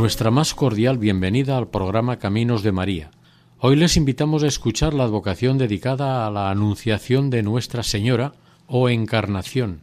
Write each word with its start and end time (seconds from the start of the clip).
Nuestra 0.00 0.30
más 0.30 0.54
cordial 0.54 0.96
bienvenida 0.96 1.58
al 1.58 1.68
programa 1.68 2.18
Caminos 2.18 2.62
de 2.62 2.72
María. 2.72 3.10
Hoy 3.58 3.76
les 3.76 3.98
invitamos 3.98 4.42
a 4.42 4.46
escuchar 4.46 4.94
la 4.94 5.04
advocación 5.04 5.58
dedicada 5.58 6.26
a 6.26 6.30
la 6.30 6.50
Anunciación 6.50 7.28
de 7.28 7.42
Nuestra 7.42 7.82
Señora 7.82 8.32
o 8.66 8.88
Encarnación. 8.88 9.82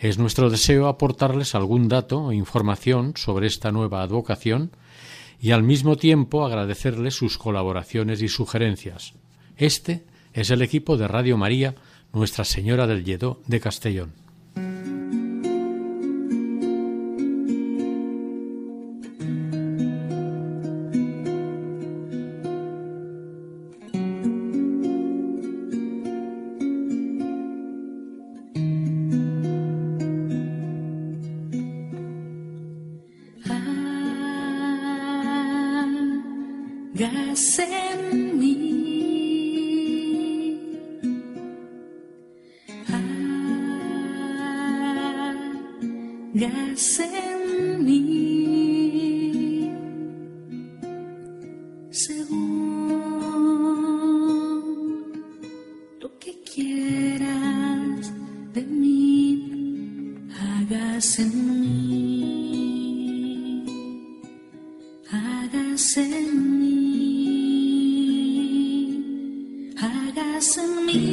Es 0.00 0.18
nuestro 0.18 0.50
deseo 0.50 0.88
aportarles 0.88 1.54
algún 1.54 1.86
dato 1.86 2.24
o 2.24 2.32
información 2.32 3.12
sobre 3.14 3.46
esta 3.46 3.70
nueva 3.70 4.02
advocación 4.02 4.72
y 5.40 5.52
al 5.52 5.62
mismo 5.62 5.94
tiempo 5.94 6.44
agradecerles 6.44 7.14
sus 7.14 7.38
colaboraciones 7.38 8.22
y 8.22 8.28
sugerencias. 8.28 9.14
Este 9.56 10.02
es 10.32 10.50
el 10.50 10.60
equipo 10.60 10.96
de 10.96 11.06
Radio 11.06 11.36
María 11.36 11.76
Nuestra 12.12 12.44
Señora 12.44 12.88
del 12.88 13.04
Lledó 13.04 13.40
de 13.46 13.60
Castellón. 13.60 14.19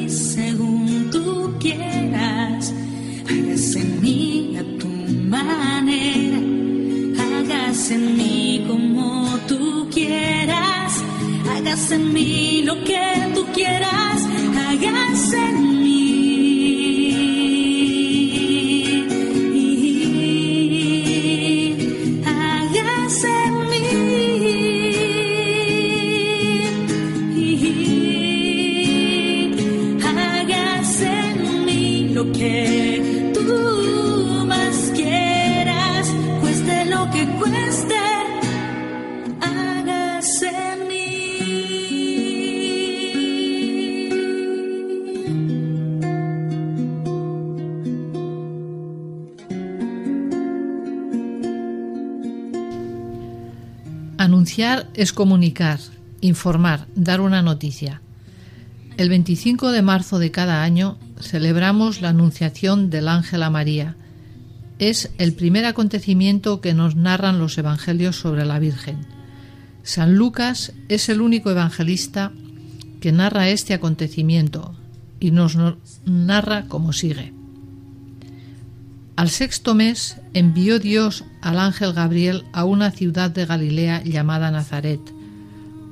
Según 0.09 1.09
tú 1.11 1.53
quieras, 1.59 2.73
hágase 3.29 3.79
en 3.81 4.01
mí 4.01 4.57
a 4.57 4.63
tu 4.79 4.87
manera, 4.87 6.39
hágase 7.23 7.95
en 7.95 8.17
mí 8.17 8.65
como 8.67 9.37
tú 9.47 9.87
quieras, 9.93 11.03
hágase 11.55 11.95
en 11.95 12.13
mí 12.13 12.61
lo 12.63 12.83
que 12.83 12.96
es 54.97 55.13
comunicar, 55.13 55.79
informar, 56.19 56.87
dar 56.95 57.21
una 57.21 57.41
noticia. 57.41 58.01
El 58.97 59.09
25 59.09 59.71
de 59.71 59.81
marzo 59.81 60.19
de 60.19 60.31
cada 60.31 60.63
año 60.63 60.97
celebramos 61.21 62.01
la 62.01 62.09
Anunciación 62.09 62.89
del 62.89 63.07
Ángel 63.07 63.43
a 63.43 63.49
María. 63.49 63.95
Es 64.79 65.11
el 65.19 65.33
primer 65.33 65.65
acontecimiento 65.65 66.61
que 66.61 66.73
nos 66.73 66.95
narran 66.95 67.39
los 67.39 67.57
Evangelios 67.57 68.15
sobre 68.15 68.43
la 68.45 68.59
Virgen. 68.59 69.05
San 69.83 70.15
Lucas 70.15 70.73
es 70.89 71.09
el 71.09 71.21
único 71.21 71.49
evangelista 71.51 72.31
que 72.99 73.11
narra 73.11 73.49
este 73.49 73.73
acontecimiento 73.73 74.75
y 75.19 75.31
nos 75.31 75.55
no- 75.55 75.77
narra 76.05 76.65
como 76.67 76.91
sigue. 76.91 77.33
Al 79.17 79.31
sexto 79.31 79.73
mes 79.73 80.17
envió 80.35 80.77
Dios 80.77 81.23
al 81.41 81.57
ángel 81.57 81.91
Gabriel 81.93 82.43
a 82.53 82.65
una 82.65 82.91
ciudad 82.91 83.31
de 83.31 83.47
Galilea 83.47 84.03
llamada 84.03 84.51
Nazaret, 84.51 84.99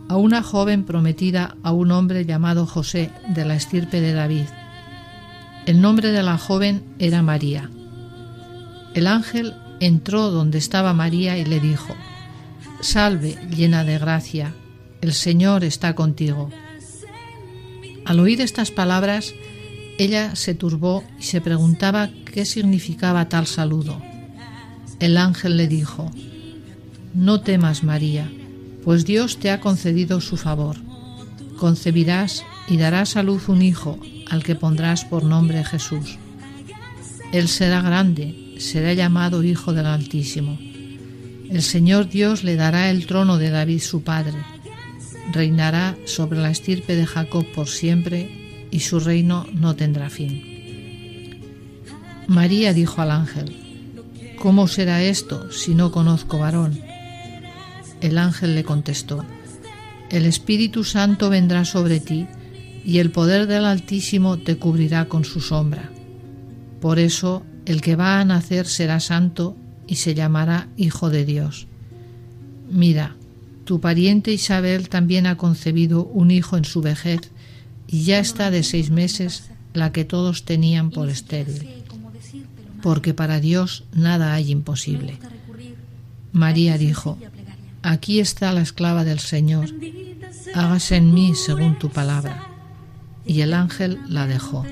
a 0.08 0.16
una 0.16 0.44
joven 0.44 0.86
prometida 0.86 1.58
a 1.64 1.72
un 1.72 1.92
hombre 1.92 2.26
llamado 2.26 2.68
José 2.68 3.10
de 3.28 3.44
la 3.44 3.56
estirpe 3.56 4.00
de 4.00 4.14
David. 4.14 4.46
El 5.66 5.82
nombre 5.82 6.12
de 6.12 6.22
la 6.22 6.38
joven 6.38 6.84
era 7.00 7.24
María. 7.24 7.72
El 8.94 9.08
ángel 9.08 9.56
entró 9.80 10.30
donde 10.30 10.60
estaba 10.60 10.94
María 10.94 11.36
y 11.36 11.46
le 11.46 11.60
dijo, 11.60 11.96
Salve, 12.80 13.40
llena 13.50 13.84
de 13.84 13.98
gracia, 13.98 14.54
el 15.02 15.14
Señor 15.14 15.64
está 15.64 15.96
contigo. 15.96 16.52
Al 18.06 18.20
oír 18.20 18.40
estas 18.42 18.70
palabras, 18.70 19.34
ella 19.98 20.36
se 20.36 20.54
turbó 20.54 21.04
y 21.20 21.24
se 21.24 21.42
preguntaba 21.42 22.12
qué 22.36 22.44
significaba 22.44 23.30
tal 23.30 23.48
saludo. 23.48 24.02
El 25.00 25.16
ángel 25.16 25.56
le 25.56 25.70
dijo, 25.70 26.12
No 27.14 27.40
temas, 27.40 27.86
María, 27.86 28.30
pues 28.84 29.06
Dios 29.06 29.38
te 29.38 29.52
ha 29.52 29.62
concedido 29.62 30.20
su 30.20 30.36
favor. 30.36 30.76
Concebirás 31.58 32.44
y 32.68 32.76
darás 32.76 33.16
a 33.16 33.24
luz 33.24 33.48
un 33.48 33.62
hijo, 33.62 33.98
al 34.30 34.44
que 34.44 34.56
pondrás 34.56 35.06
por 35.06 35.24
nombre 35.24 35.64
Jesús. 35.64 36.18
Él 37.32 37.48
será 37.48 37.82
grande, 37.82 38.56
será 38.60 38.94
llamado 38.94 39.42
Hijo 39.42 39.72
del 39.72 39.86
Altísimo. 39.86 40.60
El 41.50 41.62
Señor 41.62 42.10
Dios 42.10 42.44
le 42.44 42.58
dará 42.58 42.90
el 42.90 43.06
trono 43.06 43.38
de 43.38 43.50
David 43.50 43.80
su 43.80 44.04
padre. 44.04 44.40
Reinará 45.32 45.96
sobre 46.04 46.40
la 46.40 46.52
estirpe 46.52 46.98
de 46.98 47.06
Jacob 47.06 47.46
por 47.56 47.70
siempre, 47.70 48.68
y 48.72 48.82
su 48.82 49.00
reino 49.00 49.48
no 49.54 49.78
tendrá 49.78 50.10
fin. 50.10 50.55
María 52.28 52.74
dijo 52.74 53.02
al 53.02 53.12
ángel, 53.12 53.56
¿Cómo 54.40 54.68
será 54.68 55.02
esto 55.02 55.52
si 55.52 55.74
no 55.76 55.92
conozco 55.92 56.40
varón? 56.40 56.80
El 58.02 58.18
ángel 58.18 58.56
le 58.56 58.64
contestó, 58.64 59.26
El 60.10 60.26
Espíritu 60.26 60.84
Santo 60.84 61.30
vendrá 61.30 61.66
sobre 61.66 62.00
ti, 62.00 62.28
y 62.86 63.00
el 63.00 63.10
poder 63.10 63.48
del 63.48 63.66
Altísimo 63.66 64.38
te 64.38 64.58
cubrirá 64.58 65.06
con 65.06 65.26
su 65.26 65.42
sombra. 65.42 65.90
Por 66.80 67.00
eso 67.00 67.44
el 67.66 67.82
que 67.82 67.96
va 67.96 68.20
a 68.20 68.26
nacer 68.26 68.68
será 68.68 69.00
santo 69.00 69.58
y 69.88 69.96
se 69.96 70.14
llamará 70.14 70.68
Hijo 70.78 71.10
de 71.10 71.26
Dios. 71.26 71.68
Mira, 72.70 73.16
tu 73.64 73.82
pariente 73.82 74.32
Isabel 74.32 74.90
también 74.90 75.26
ha 75.26 75.38
concebido 75.38 76.06
un 76.06 76.30
hijo 76.30 76.58
en 76.58 76.66
su 76.66 76.82
vejez 76.82 77.32
y 77.88 78.04
ya 78.04 78.20
está 78.20 78.52
de 78.52 78.62
seis 78.62 78.92
meses 78.92 79.50
la 79.74 79.92
que 79.92 80.06
todos 80.06 80.46
tenían 80.46 80.92
por 80.92 81.10
estéril, 81.10 81.68
porque 82.82 83.14
para 83.14 83.40
Dios 83.40 83.84
nada 83.94 84.34
hay 84.34 84.52
imposible. 84.52 85.18
María 86.32 86.78
dijo, 86.78 87.18
Aquí 87.82 88.20
está 88.20 88.52
la 88.52 88.62
esclava 88.62 89.04
del 89.04 89.20
Señor, 89.20 89.70
hágase 90.56 90.96
en 90.96 91.14
mí 91.14 91.36
según 91.36 91.78
tu 91.78 91.90
palabra. 91.90 92.48
Y 93.28 93.42
el 93.42 93.54
ángel 93.54 94.00
la 94.08 94.26
dejó. 94.26 94.66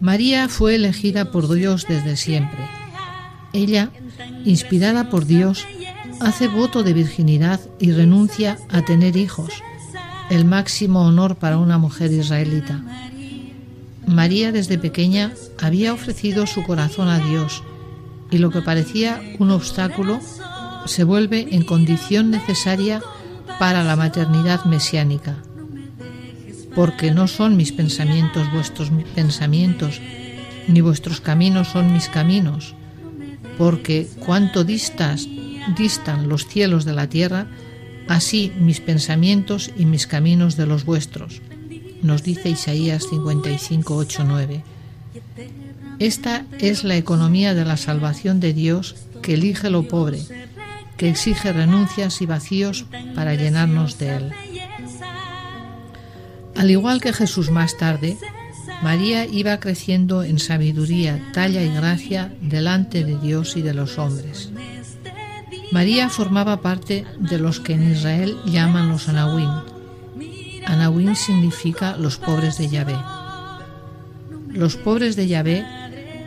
María 0.00 0.48
fue 0.48 0.74
elegida 0.74 1.30
por 1.30 1.52
Dios 1.52 1.86
desde 1.88 2.16
siempre. 2.16 2.60
Ella, 3.52 3.90
inspirada 4.44 5.08
por 5.10 5.26
Dios, 5.26 5.66
hace 6.20 6.48
voto 6.48 6.82
de 6.82 6.92
virginidad 6.92 7.60
y 7.78 7.92
renuncia 7.92 8.58
a 8.68 8.82
tener 8.82 9.16
hijos, 9.16 9.50
el 10.30 10.44
máximo 10.44 11.06
honor 11.06 11.36
para 11.36 11.56
una 11.56 11.78
mujer 11.78 12.12
israelita. 12.12 13.09
María 14.06 14.52
desde 14.52 14.78
pequeña 14.78 15.32
había 15.60 15.92
ofrecido 15.92 16.46
su 16.46 16.62
corazón 16.64 17.08
a 17.08 17.18
Dios 17.18 17.62
y 18.30 18.38
lo 18.38 18.50
que 18.50 18.62
parecía 18.62 19.20
un 19.38 19.50
obstáculo 19.50 20.20
se 20.86 21.04
vuelve 21.04 21.48
en 21.50 21.64
condición 21.64 22.30
necesaria 22.30 23.02
para 23.58 23.84
la 23.84 23.96
maternidad 23.96 24.64
mesiánica. 24.64 25.36
Porque 26.74 27.10
no 27.10 27.28
son 27.28 27.56
mis 27.56 27.72
pensamientos 27.72 28.50
vuestros 28.52 28.90
pensamientos, 29.14 30.00
ni 30.68 30.80
vuestros 30.80 31.20
caminos 31.20 31.68
son 31.68 31.92
mis 31.92 32.08
caminos. 32.08 32.74
Porque 33.58 34.08
cuanto 34.24 34.64
distas, 34.64 35.28
distan 35.76 36.28
los 36.28 36.46
cielos 36.46 36.84
de 36.84 36.92
la 36.92 37.08
tierra, 37.08 37.48
así 38.08 38.52
mis 38.58 38.80
pensamientos 38.80 39.70
y 39.76 39.84
mis 39.84 40.06
caminos 40.06 40.56
de 40.56 40.66
los 40.66 40.84
vuestros. 40.84 41.42
Nos 42.02 42.22
dice 42.22 42.48
Isaías 42.48 43.06
55, 43.08 43.94
8, 43.94 44.24
9. 44.26 44.64
Esta 45.98 46.44
es 46.58 46.84
la 46.84 46.96
economía 46.96 47.54
de 47.54 47.64
la 47.64 47.76
salvación 47.76 48.40
de 48.40 48.52
Dios 48.52 48.96
que 49.22 49.34
elige 49.34 49.68
lo 49.68 49.82
pobre, 49.82 50.20
que 50.96 51.10
exige 51.10 51.52
renuncias 51.52 52.22
y 52.22 52.26
vacíos 52.26 52.86
para 53.14 53.34
llenarnos 53.34 53.98
de 53.98 54.16
Él. 54.16 54.32
Al 56.56 56.70
igual 56.70 57.00
que 57.00 57.12
Jesús 57.12 57.50
más 57.50 57.76
tarde, 57.76 58.16
María 58.82 59.26
iba 59.26 59.60
creciendo 59.60 60.22
en 60.22 60.38
sabiduría, 60.38 61.22
talla 61.32 61.62
y 61.62 61.72
gracia 61.72 62.32
delante 62.40 63.04
de 63.04 63.18
Dios 63.18 63.56
y 63.56 63.62
de 63.62 63.74
los 63.74 63.98
hombres. 63.98 64.50
María 65.70 66.08
formaba 66.08 66.62
parte 66.62 67.04
de 67.18 67.38
los 67.38 67.60
que 67.60 67.74
en 67.74 67.92
Israel 67.92 68.36
llaman 68.46 68.88
los 68.88 69.08
Anahuim. 69.08 69.79
Anahuim 70.70 71.16
significa 71.16 71.96
los 71.96 72.16
pobres 72.16 72.56
de 72.56 72.68
Yahvé. 72.68 72.96
Los 74.52 74.76
pobres 74.76 75.16
de 75.16 75.26
Yahvé 75.26 75.66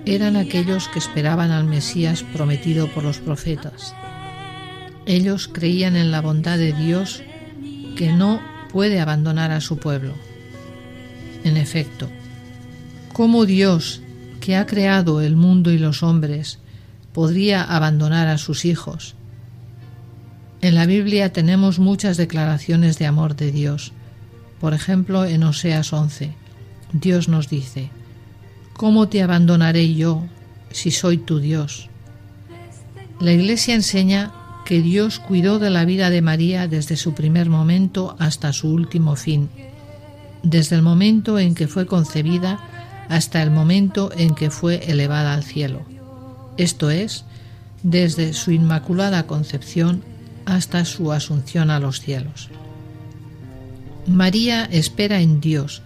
eran 0.05 0.35
aquellos 0.35 0.89
que 0.89 0.99
esperaban 0.99 1.51
al 1.51 1.63
Mesías 1.63 2.23
prometido 2.33 2.89
por 2.89 3.03
los 3.03 3.19
profetas. 3.19 3.95
Ellos 5.05 5.47
creían 5.47 5.95
en 5.95 6.11
la 6.11 6.19
bondad 6.19 6.57
de 6.57 6.73
Dios 6.73 7.23
que 7.95 8.11
no 8.11 8.41
puede 8.69 8.99
abandonar 8.99 9.51
a 9.51 9.61
su 9.61 9.77
pueblo. 9.77 10.13
En 11.45 11.55
efecto, 11.55 12.09
¿cómo 13.13 13.45
Dios, 13.45 14.01
que 14.41 14.57
ha 14.57 14.65
creado 14.65 15.21
el 15.21 15.37
mundo 15.37 15.71
y 15.71 15.77
los 15.77 16.03
hombres, 16.03 16.59
podría 17.13 17.63
abandonar 17.63 18.27
a 18.27 18.37
sus 18.37 18.65
hijos? 18.65 19.15
En 20.59 20.75
la 20.75 20.85
Biblia 20.85 21.31
tenemos 21.31 21.79
muchas 21.79 22.17
declaraciones 22.17 22.99
de 22.99 23.05
amor 23.05 23.37
de 23.37 23.53
Dios. 23.53 23.93
Por 24.63 24.73
ejemplo, 24.73 25.25
en 25.25 25.43
Oseas 25.43 25.91
11, 25.91 26.31
Dios 26.93 27.27
nos 27.27 27.49
dice, 27.49 27.89
¿Cómo 28.71 29.09
te 29.09 29.21
abandonaré 29.21 29.93
yo 29.93 30.23
si 30.71 30.89
soy 30.89 31.17
tu 31.17 31.39
Dios? 31.39 31.89
La 33.19 33.33
Iglesia 33.33 33.75
enseña 33.75 34.31
que 34.63 34.81
Dios 34.81 35.19
cuidó 35.19 35.59
de 35.59 35.69
la 35.69 35.83
vida 35.83 36.09
de 36.09 36.21
María 36.21 36.69
desde 36.69 36.95
su 36.95 37.13
primer 37.13 37.49
momento 37.49 38.15
hasta 38.19 38.53
su 38.53 38.69
último 38.69 39.17
fin, 39.17 39.49
desde 40.43 40.77
el 40.77 40.81
momento 40.81 41.39
en 41.39 41.55
que 41.55 41.67
fue 41.67 41.85
concebida 41.85 42.61
hasta 43.09 43.43
el 43.43 43.51
momento 43.51 44.11
en 44.15 44.33
que 44.33 44.49
fue 44.49 44.89
elevada 44.89 45.33
al 45.33 45.43
cielo, 45.43 45.81
esto 46.55 46.89
es, 46.89 47.25
desde 47.83 48.31
su 48.31 48.51
inmaculada 48.51 49.27
concepción 49.27 50.05
hasta 50.45 50.85
su 50.85 51.11
asunción 51.11 51.69
a 51.69 51.81
los 51.81 51.99
cielos. 51.99 52.49
María 54.07 54.65
espera 54.65 55.21
en 55.21 55.39
Dios, 55.39 55.81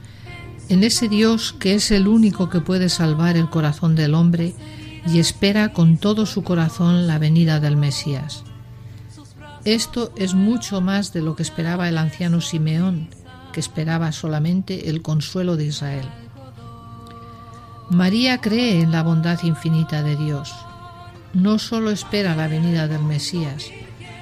en 0.70 0.84
ese 0.84 1.08
Dios 1.08 1.54
que 1.54 1.76
es 1.76 1.92
el 1.92 2.08
único 2.08 2.50
que 2.50 2.62
puede 2.62 2.90
salvar 2.90 3.38
el 3.38 3.50
corazón 3.50 3.96
del 3.96 4.16
hombre 4.16 4.56
y 5.06 5.20
espera 5.20 5.72
con 5.72 5.98
todo 5.98 6.26
su 6.26 6.44
corazón 6.44 7.08
la 7.08 7.20
venida 7.20 7.60
del 7.60 7.78
Mesías. 7.78 8.44
Esto 9.66 10.14
es 10.18 10.34
mucho 10.34 10.82
más 10.82 11.14
de 11.14 11.22
lo 11.22 11.36
que 11.36 11.44
esperaba 11.44 11.90
el 11.90 11.98
anciano 11.98 12.42
Simeón, 12.42 13.10
que 13.54 13.60
esperaba 13.60 14.12
solamente 14.12 14.90
el 14.90 15.02
consuelo 15.02 15.56
de 15.56 15.66
Israel. 15.66 16.08
María 17.90 18.42
cree 18.42 18.82
en 18.82 18.92
la 18.92 19.04
bondad 19.04 19.42
infinita 19.44 20.04
de 20.04 20.16
Dios. 20.18 20.54
No 21.34 21.60
solo 21.60 21.92
espera 21.92 22.36
la 22.36 22.48
venida 22.48 22.88
del 22.88 23.04
Mesías, 23.04 23.66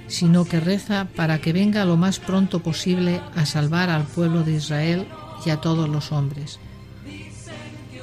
sino 0.08 0.46
que 0.46 0.60
reza 0.60 1.08
para 1.16 1.40
que 1.40 1.54
venga 1.54 1.86
lo 1.86 1.98
más 1.98 2.20
pronto 2.20 2.62
posible 2.62 3.22
a 3.36 3.46
salvar 3.46 3.90
al 3.90 4.04
pueblo 4.04 4.44
de 4.44 4.54
Israel 4.54 5.08
y 5.46 5.50
a 5.50 5.58
todos 5.58 5.90
los 5.90 6.12
hombres. 6.12 6.60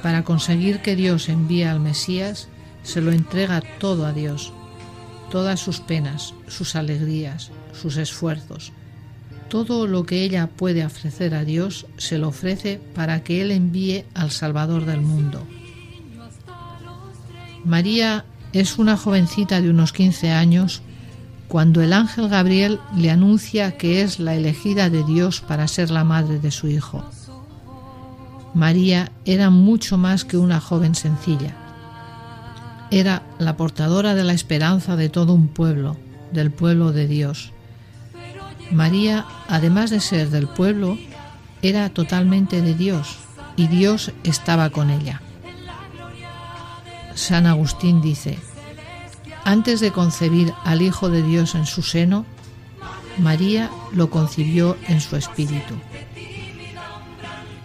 Para 0.01 0.23
conseguir 0.23 0.81
que 0.81 0.95
Dios 0.95 1.29
envíe 1.29 1.63
al 1.63 1.79
Mesías, 1.79 2.49
se 2.83 3.01
lo 3.01 3.11
entrega 3.11 3.61
todo 3.79 4.05
a 4.05 4.11
Dios, 4.11 4.51
todas 5.31 5.59
sus 5.59 5.79
penas, 5.79 6.33
sus 6.47 6.75
alegrías, 6.75 7.51
sus 7.71 7.97
esfuerzos. 7.97 8.73
Todo 9.47 9.87
lo 9.87 10.05
que 10.05 10.23
ella 10.23 10.47
puede 10.47 10.85
ofrecer 10.85 11.35
a 11.35 11.45
Dios 11.45 11.85
se 11.97 12.17
lo 12.17 12.29
ofrece 12.29 12.81
para 12.95 13.23
que 13.23 13.41
Él 13.41 13.51
envíe 13.51 14.03
al 14.13 14.31
Salvador 14.31 14.85
del 14.85 15.01
mundo. 15.01 15.45
María 17.63 18.25
es 18.51 18.77
una 18.77 18.97
jovencita 18.97 19.61
de 19.61 19.69
unos 19.69 19.93
15 19.93 20.31
años 20.31 20.81
cuando 21.53 21.83
el 21.83 21.93
ángel 21.93 22.29
Gabriel 22.29 22.79
le 22.97 23.11
anuncia 23.11 23.77
que 23.77 24.01
es 24.01 24.19
la 24.19 24.33
elegida 24.33 24.89
de 24.89 25.03
Dios 25.03 25.39
para 25.39 25.67
ser 25.67 25.91
la 25.91 26.03
madre 26.03 26.39
de 26.39 26.49
su 26.49 26.67
hijo. 26.67 27.05
María 28.55 29.11
era 29.23 29.51
mucho 29.51 29.99
más 29.99 30.25
que 30.25 30.35
una 30.35 30.59
joven 30.59 30.95
sencilla. 30.95 31.53
Era 32.89 33.21
la 33.37 33.55
portadora 33.55 34.15
de 34.15 34.23
la 34.23 34.33
esperanza 34.33 34.95
de 34.95 35.09
todo 35.09 35.35
un 35.35 35.47
pueblo, 35.47 35.95
del 36.31 36.49
pueblo 36.49 36.91
de 36.91 37.05
Dios. 37.05 37.51
María, 38.71 39.23
además 39.47 39.91
de 39.91 39.99
ser 39.99 40.31
del 40.31 40.47
pueblo, 40.47 40.97
era 41.61 41.89
totalmente 41.89 42.63
de 42.63 42.73
Dios 42.73 43.17
y 43.57 43.67
Dios 43.67 44.11
estaba 44.23 44.71
con 44.71 44.89
ella. 44.89 45.21
San 47.13 47.45
Agustín 47.45 48.01
dice, 48.01 48.39
antes 49.45 49.79
de 49.79 49.91
concebir 49.91 50.53
al 50.63 50.81
Hijo 50.81 51.09
de 51.09 51.21
Dios 51.21 51.55
en 51.55 51.65
su 51.65 51.81
seno, 51.81 52.25
María 53.17 53.69
lo 53.93 54.09
concibió 54.09 54.77
en 54.87 55.01
su 55.01 55.15
espíritu. 55.15 55.75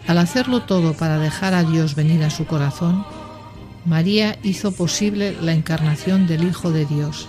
Al 0.06 0.18
hacerlo 0.18 0.62
todo 0.62 0.94
para 0.94 1.18
dejar 1.18 1.54
a 1.54 1.64
Dios 1.64 1.94
venir 1.94 2.24
a 2.24 2.30
su 2.30 2.46
corazón, 2.46 3.04
María 3.84 4.38
hizo 4.42 4.72
posible 4.72 5.36
la 5.40 5.52
encarnación 5.52 6.26
del 6.26 6.44
Hijo 6.44 6.70
de 6.70 6.84
Dios. 6.84 7.28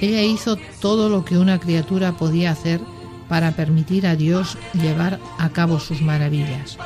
Ella 0.00 0.22
hizo 0.22 0.56
todo 0.80 1.08
lo 1.08 1.24
que 1.24 1.38
una 1.38 1.58
criatura 1.58 2.12
podía 2.12 2.50
hacer 2.50 2.80
para 3.28 3.52
permitir 3.52 4.06
a 4.06 4.16
Dios 4.16 4.58
llevar 4.74 5.20
a 5.38 5.48
cabo 5.50 5.80
sus 5.80 6.02
maravillas. 6.02 6.76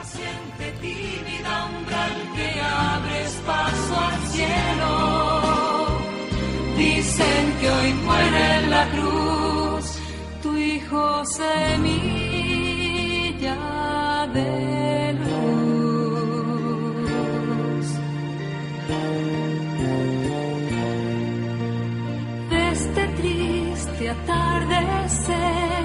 Dicen 6.76 7.54
que 7.60 7.70
hoy 7.70 7.92
muere 8.04 8.56
en 8.58 8.70
la 8.70 8.86
cruz 8.90 9.98
tu 10.42 10.56
hijo 10.56 11.24
semilla 11.24 12.36
de 14.34 15.12
luz. 15.24 15.46
De 22.50 22.70
este 22.72 23.08
triste 23.20 24.10
atardecer, 24.10 25.84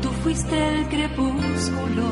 tú 0.00 0.08
fuiste 0.22 0.56
el 0.68 0.88
crepúsculo, 0.88 2.06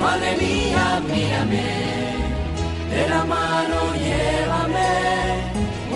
Madre 0.00 0.36
mía, 0.40 1.02
mírame, 1.08 1.62
de 2.90 3.08
la 3.08 3.24
mano 3.24 3.94
llévame 3.94 5.20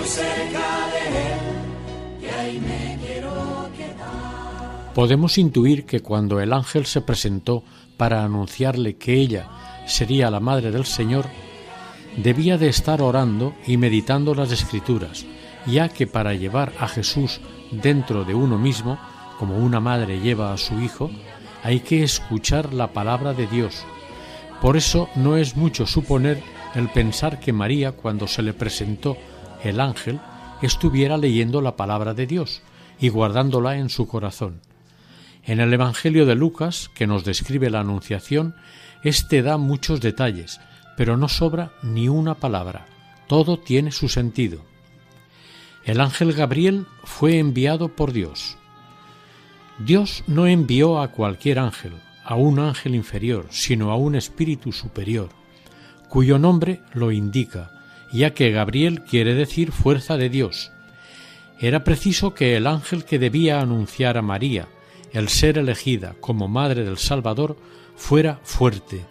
cerca 0.05 0.89
de 0.93 1.03
él, 1.33 2.21
que 2.21 2.31
ahí 2.31 2.61
me 2.61 2.99
quiero 3.05 3.69
quedar. 3.77 4.93
Podemos 4.95 5.39
intuir 5.39 5.85
que 5.85 6.01
cuando 6.01 6.41
el 6.41 6.53
ángel 6.53 6.87
se 6.87 7.01
presentó 7.01 7.65
para 7.97 8.25
anunciarle 8.25 8.97
que 8.97 9.15
ella 9.15 9.49
sería 9.87 10.31
la 10.31 10.41
madre 10.41 10.71
del 10.71 10.85
Señor, 10.85 11.27
debía 12.17 12.59
de 12.59 12.69
estar 12.69 13.03
orando 13.03 13.55
y 13.67 13.77
meditando 13.77 14.35
las 14.35 14.53
escrituras, 14.53 15.27
ya 15.67 15.89
que 15.89 16.07
para 16.07 16.35
llevar 16.35 16.73
a 16.79 16.87
Jesús 16.87 17.41
dentro 17.73 18.25
de 18.25 18.35
uno 18.35 18.59
mismo 18.59 18.99
como 19.45 19.59
una 19.59 19.79
madre 19.79 20.21
lleva 20.21 20.55
a 20.55 20.57
su 20.57 20.81
hijo, 20.81 21.11
hay 21.63 21.81
que 21.81 22.03
escuchar 22.03 22.73
la 22.73 22.95
palabra 22.95 23.35
de 23.35 23.47
Dios. 23.47 23.85
Por 24.63 24.75
eso 24.75 25.11
no 25.17 25.37
es 25.37 25.55
mucho 25.55 25.87
suponer 25.87 26.43
el 26.75 26.89
pensar 26.89 27.41
que 27.41 27.53
María, 27.53 27.93
cuando 27.93 28.27
se 28.27 28.41
le 28.41 28.55
presentó 28.55 29.19
el 29.63 29.81
ángel, 29.81 30.19
estuviera 30.63 31.19
leyendo 31.19 31.61
la 31.61 31.77
palabra 31.77 32.15
de 32.15 32.27
Dios 32.27 32.63
y 32.99 33.11
guardándola 33.11 33.77
en 33.77 33.91
su 33.91 34.09
corazón. 34.09 34.63
En 35.43 35.61
el 35.61 35.75
Evangelio 35.75 36.25
de 36.25 36.37
Lucas, 36.37 36.91
que 36.95 37.07
nos 37.07 37.27
describe 37.27 37.69
la 37.69 37.81
Anunciación, 37.81 38.55
éste 39.03 39.43
da 39.43 39.59
muchos 39.59 40.01
detalles, 40.01 40.59
pero 40.97 41.19
no 41.19 41.29
sobra 41.29 41.73
ni 41.83 42.09
una 42.09 42.37
palabra. 42.37 42.87
Todo 43.27 43.59
tiene 43.59 43.93
su 43.93 44.09
sentido. 44.09 44.65
El 45.85 46.01
ángel 46.01 46.33
Gabriel 46.33 46.87
fue 47.03 47.39
enviado 47.39 47.89
por 47.95 48.15
Dios. 48.15 48.57
Dios 49.79 50.23
no 50.29 50.47
envió 50.47 51.01
a 51.01 51.09
cualquier 51.09 51.59
ángel, 51.59 51.95
a 52.25 52.37
un 52.37 52.61
ángel 52.61 52.95
inferior, 52.95 53.47
sino 53.51 53.91
a 53.91 53.97
un 53.97 54.15
espíritu 54.15 54.71
superior, 54.71 55.31
cuyo 56.09 56.39
nombre 56.39 56.81
lo 56.93 57.11
indica, 57.11 57.73
ya 58.13 58.35
que 58.35 58.53
Gabriel 58.53 59.03
quiere 59.03 59.35
decir 59.35 59.73
fuerza 59.73 60.17
de 60.17 60.29
Dios. 60.29 60.71
Era 61.59 61.83
preciso 61.83 62.35
que 62.35 62.57
el 62.57 62.69
ángel 62.69 63.05
que 63.05 63.19
debía 63.19 63.61
anunciar 63.61 64.17
a 64.17 64.23
María 64.23 64.69
el 65.13 65.29
ser 65.29 65.59
elegida 65.59 66.15
como 66.21 66.47
madre 66.47 66.85
del 66.85 66.99
Salvador 66.99 67.57
fuera 67.97 68.39
fuerte. 68.45 69.05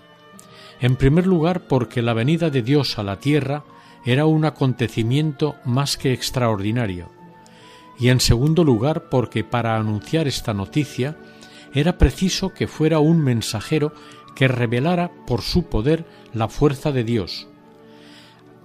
En 0.80 0.96
primer 0.96 1.28
lugar 1.28 1.62
porque 1.68 2.02
la 2.02 2.14
venida 2.14 2.50
de 2.50 2.62
Dios 2.62 2.98
a 3.00 3.04
la 3.04 3.20
tierra 3.20 3.64
era 4.06 4.26
un 4.26 4.46
acontecimiento 4.46 5.56
más 5.66 5.98
que 5.98 6.14
extraordinario 6.14 7.23
y 8.00 8.10
en 8.10 8.20
segundo 8.20 8.64
lugar 8.64 9.10
porque 9.10 9.44
para 9.44 9.76
anunciar 9.76 10.28
esta 10.28 10.54
noticia 10.54 11.18
era 11.74 11.98
preciso 11.98 12.54
que 12.54 12.68
fuera 12.68 13.00
un 13.00 13.24
mensajero 13.24 13.94
que 14.36 14.48
revelara 14.48 15.12
por 15.26 15.42
su 15.42 15.64
poder 15.64 16.06
la 16.34 16.48
fuerza 16.48 16.92
de 16.92 17.04
Dios. 17.04 17.48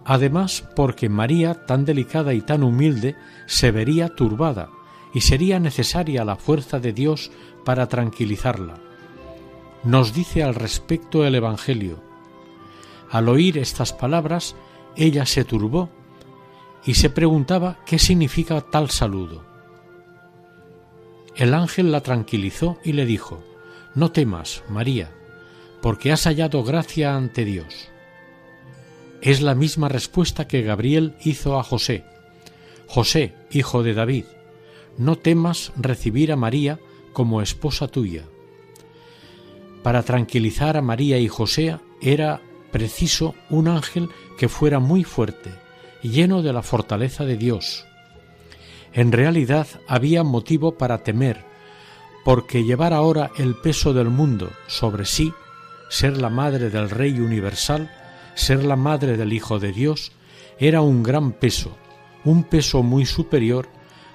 Además 0.05 0.65
porque 0.75 1.09
María, 1.09 1.67
tan 1.67 1.85
delicada 1.85 2.33
y 2.33 2.41
tan 2.41 2.63
humilde, 2.63 3.17
se 3.47 3.71
vería 3.71 4.09
turbada 4.15 4.71
y 5.13 5.21
sería 5.21 5.59
necesaria 5.61 6.25
la 6.25 6.37
fuerza 6.37 6.81
de 6.81 6.93
Dios 6.93 7.31
para 7.65 7.89
tranquilizarla. 7.89 8.77
Nos 9.85 10.15
dice 10.15 10.43
al 10.43 10.55
respecto 10.55 11.25
el 11.25 11.35
Evangelio. 11.35 12.03
Al 13.11 13.29
oír 13.29 13.59
estas 13.59 13.93
palabras, 13.93 14.57
ella 14.97 15.25
se 15.27 15.45
turbó 15.45 15.91
y 16.89 16.95
se 16.95 17.11
preguntaba 17.11 17.77
qué 17.85 17.99
significa 17.99 18.63
tal 18.63 18.89
saludo. 18.89 19.45
El 21.37 21.53
ángel 21.53 21.93
la 21.93 22.01
tranquilizó 22.01 22.79
y 22.83 22.95
le 22.95 23.05
dijo, 23.05 23.45
No 23.95 24.11
temas, 24.11 24.65
María, 24.71 25.11
porque 25.83 26.13
has 26.13 26.25
hallado 26.25 26.65
gracia 26.65 27.15
ante 27.15 27.45
Dios. 27.45 27.91
Es 29.21 29.43
la 29.43 29.55
misma 29.55 29.91
respuesta 29.91 30.49
que 30.49 30.63
Gabriel 30.63 31.15
hizo 31.21 31.59
a 31.59 31.63
José. 31.63 32.07
José, 32.87 33.35
hijo 33.51 33.83
de 33.83 33.93
David, 33.93 34.25
no 34.97 35.17
temas 35.17 35.73
recibir 35.77 36.33
a 36.33 36.37
María 36.37 36.81
como 37.13 37.43
esposa 37.43 37.89
tuya. 37.89 38.25
Para 39.83 40.05
tranquilizar 40.05 40.79
a 40.79 40.81
María 40.81 41.19
y 41.19 41.29
José 41.29 41.79
era 42.01 42.41
preciso 42.73 43.35
un 43.51 43.69
ángel 43.69 44.09
que 44.39 44.49
fuera 44.49 44.79
muy 44.79 45.05
fuerte, 45.05 45.68
lleno 46.03 46.43
de 46.43 46.53
la 46.53 46.63
fortaleza 46.63 47.25
de 47.25 47.37
Dios. 47.37 47.87
En 48.93 49.13
realidad 49.13 49.67
había 49.87 50.23
motivo 50.23 50.73
para 50.79 50.99
temer, 51.03 51.45
porque 52.25 52.65
llevar 52.65 52.93
ahora 52.93 53.31
el 53.37 53.55
peso 53.55 53.93
del 53.93 54.09
mundo 54.09 54.51
sobre 54.67 55.05
sí, 55.05 55.33
ser 55.89 56.19
la 56.19 56.31
madre 56.31 56.71
del 56.71 56.91
Rey 56.91 57.21
universal, 57.21 57.91
ser 58.35 58.65
la 58.65 58.77
madre 58.77 59.17
del 59.17 59.33
Hijo 59.33 59.59
de 59.59 59.73
Dios, 59.73 60.13
era 60.59 60.81
un 60.81 61.03
gran 61.03 61.33
peso, 61.33 61.77
un 62.25 62.45
peso 62.45 62.83
muy 62.83 63.07
superior 63.07 63.69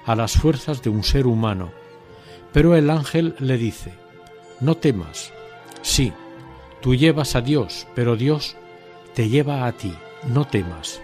a 0.04 0.14
las 0.14 0.34
fuerzas 0.34 0.82
de 0.82 0.90
un 0.90 1.02
ser 1.02 1.26
humano. 1.26 1.72
Pero 2.52 2.76
el 2.76 2.90
ángel 2.90 3.34
le 3.38 3.58
dice, 3.58 3.92
no 4.60 4.76
temas, 4.76 5.32
sí, 5.82 6.12
tú 6.80 6.94
llevas 6.94 7.34
a 7.34 7.40
Dios, 7.40 7.86
pero 7.94 8.16
Dios 8.16 8.56
te 9.14 9.28
lleva 9.28 9.66
a 9.66 9.72
ti, 9.72 9.92
no 10.28 10.46
temas. 10.46 11.00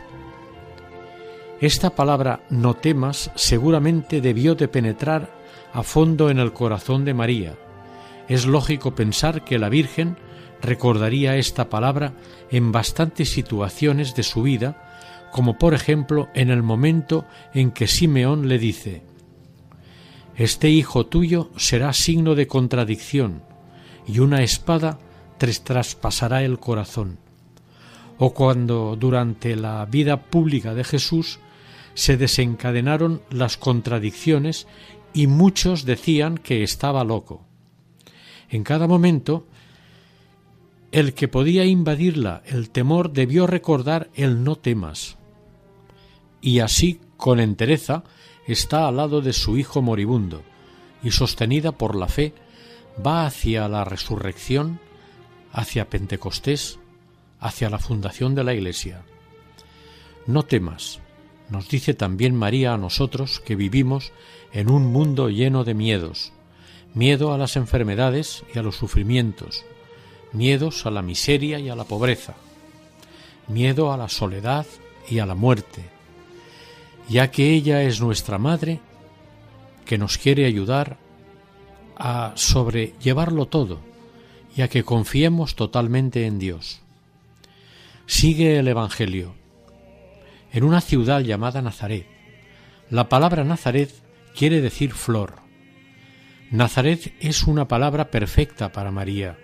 Esta 1.61 1.91
palabra 1.91 2.41
no 2.49 2.73
temas 2.73 3.31
seguramente 3.35 4.23
debió 4.23 4.55
de 4.55 4.67
penetrar 4.67 5.31
a 5.75 5.83
fondo 5.83 6.31
en 6.31 6.39
el 6.39 6.55
corazón 6.55 7.05
de 7.05 7.13
María. 7.13 7.55
Es 8.29 8.47
lógico 8.47 8.95
pensar 8.95 9.45
que 9.45 9.59
la 9.59 9.69
Virgen 9.69 10.17
recordaría 10.63 11.37
esta 11.37 11.69
palabra 11.69 12.15
en 12.51 12.73
bastantes 12.73 13.29
situaciones 13.29 14.15
de 14.15 14.23
su 14.23 14.43
vida, 14.43 15.29
como 15.33 15.59
por 15.59 15.75
ejemplo 15.75 16.31
en 16.33 16.49
el 16.49 16.63
momento 16.63 17.27
en 17.53 17.73
que 17.73 17.87
Simeón 17.87 18.49
le 18.49 18.59
dice 18.59 19.03
Este 20.37 20.71
hijo 20.71 21.05
tuyo 21.05 21.51
será 21.59 21.93
signo 21.93 22.35
de 22.35 22.47
contradicción, 22.47 23.43
y 24.07 24.21
una 24.21 24.43
espada 24.43 24.99
te 25.37 25.53
traspasará 25.53 26.43
el 26.43 26.59
corazón. 26.59 27.19
O 28.17 28.33
cuando 28.33 28.97
durante 28.97 29.57
la 29.57 29.85
vida 29.85 30.23
pública 30.23 30.73
de 30.73 30.85
Jesús 30.85 31.39
se 31.95 32.17
desencadenaron 32.17 33.23
las 33.31 33.57
contradicciones 33.57 34.67
y 35.13 35.27
muchos 35.27 35.85
decían 35.85 36.39
que 36.39 36.63
estaba 36.63 37.05
loco. 37.05 37.45
En 38.49 38.65
cada 38.65 38.87
momento, 38.87 39.47
el 40.93 41.15
que 41.15 41.29
podía 41.29 41.65
invadirla 41.65 42.43
el 42.47 42.71
temor 42.71 43.13
debió 43.13 43.47
recordar 43.47 44.11
el 44.15 44.43
no 44.43 44.57
temas. 44.57 45.17
Y 46.41 46.61
así, 46.61 47.01
con 47.17 47.39
entereza, 47.39 48.03
está 48.47 48.89
al 48.89 48.97
lado 48.97 49.21
de 49.21 49.33
su 49.33 49.57
hijo 49.57 49.83
moribundo, 49.83 50.43
y 51.03 51.13
sostenida 51.13 51.73
por 51.73 51.95
la 51.95 52.09
fe, 52.09 52.35
va 53.05 53.27
hacia 53.27 53.69
la 53.69 53.85
resurrección, 53.85 54.81
hacia 55.53 55.89
Pentecostés, 55.89 56.79
hacia 57.39 57.71
la 57.71 57.79
fundación 57.79 58.35
de 58.35 58.45
la 58.45 58.55
Iglesia. 58.55 59.03
No 60.27 60.43
temas, 60.43 61.01
nos 61.51 61.69
dice 61.69 61.95
también 61.95 62.35
María 62.35 62.75
a 62.75 62.79
nosotros 62.79 63.41
que 63.41 63.57
vivimos 63.57 64.13
en 64.53 64.71
un 64.71 64.87
mundo 64.87 65.29
lleno 65.29 65.65
de 65.65 65.75
miedos, 65.75 66.33
miedo 66.95 67.35
a 67.35 67.39
las 67.39 67.57
enfermedades 67.57 68.45
y 68.55 68.59
a 68.59 68.63
los 68.63 68.77
sufrimientos, 68.77 69.65
miedos 70.33 70.87
a 70.87 70.91
la 70.91 71.03
miseria 71.03 71.59
y 71.59 71.69
a 71.69 71.77
la 71.77 71.85
pobreza, 71.85 72.35
miedo 73.49 73.93
a 73.93 73.97
la 73.97 74.09
soledad 74.09 74.67
y 75.09 75.19
a 75.19 75.27
la 75.27 75.35
muerte. 75.35 75.83
Ya 77.09 77.31
que 77.31 77.53
ella 77.53 77.83
es 77.83 78.01
nuestra 78.01 78.39
madre, 78.39 78.81
que 79.85 79.99
nos 79.99 80.19
quiere 80.19 80.47
ayudar 80.47 80.99
a 81.97 82.33
sobrellevarlo 82.37 83.47
todo 83.47 83.81
y 84.57 84.63
a 84.63 84.69
que 84.69 84.85
confiemos 84.85 85.57
totalmente 85.57 86.27
en 86.27 86.39
Dios. 86.39 86.81
Sigue 88.07 88.59
el 88.59 88.69
Evangelio. 88.69 89.40
En 90.53 90.65
una 90.65 90.81
ciudad 90.81 91.21
llamada 91.21 91.63
Nazaret. 91.63 92.07
La 92.89 93.09
palabra 93.09 93.45
Nazaret 93.45 93.91
quiere 94.35 94.61
decir 94.61 94.93
flor. 94.93 95.35
Nazaret 96.51 97.15
es 97.21 97.45
una 97.45 97.69
palabra 97.69 98.11
perfecta 98.11 98.73
para 98.73 98.91
María, 98.91 99.39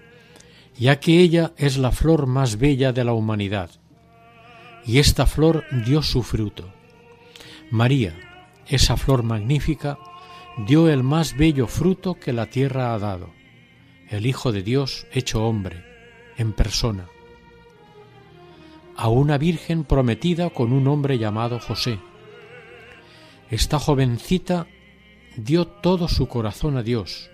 ya 0.77 0.99
que 0.99 1.21
ella 1.21 1.53
es 1.57 1.79
la 1.79 1.93
flor 1.93 2.27
más 2.27 2.59
bella 2.59 2.93
de 2.93 3.05
la 3.05 3.13
humanidad, 3.13 3.71
y 4.85 4.99
esta 4.99 5.27
flor 5.27 5.65
dio 5.85 6.03
su 6.03 6.25
fruto. 6.25 6.73
María, 7.71 8.15
esa 8.67 8.97
flor 8.97 9.23
magnífica, 9.23 9.99
dio 10.67 10.89
el 10.89 11.05
más 11.05 11.37
bello 11.37 11.69
fruto 11.69 12.15
que 12.15 12.33
la 12.33 12.47
tierra 12.47 12.95
ha 12.95 12.99
dado, 12.99 13.33
el 14.09 14.27
Hijo 14.27 14.51
de 14.51 14.63
Dios 14.63 15.07
hecho 15.13 15.45
hombre, 15.45 15.85
en 16.37 16.53
persona, 16.53 17.07
a 18.97 19.09
una 19.09 19.39
virgen 19.39 19.85
prometida 19.85 20.51
con 20.51 20.73
un 20.73 20.89
hombre 20.89 21.19
llamado 21.19 21.61
José. 21.61 21.99
Esta 23.51 23.79
jovencita 23.79 24.67
dio 25.37 25.67
todo 25.67 26.09
su 26.09 26.29
corazón 26.29 26.77
a 26.77 26.83
Dios, 26.83 27.31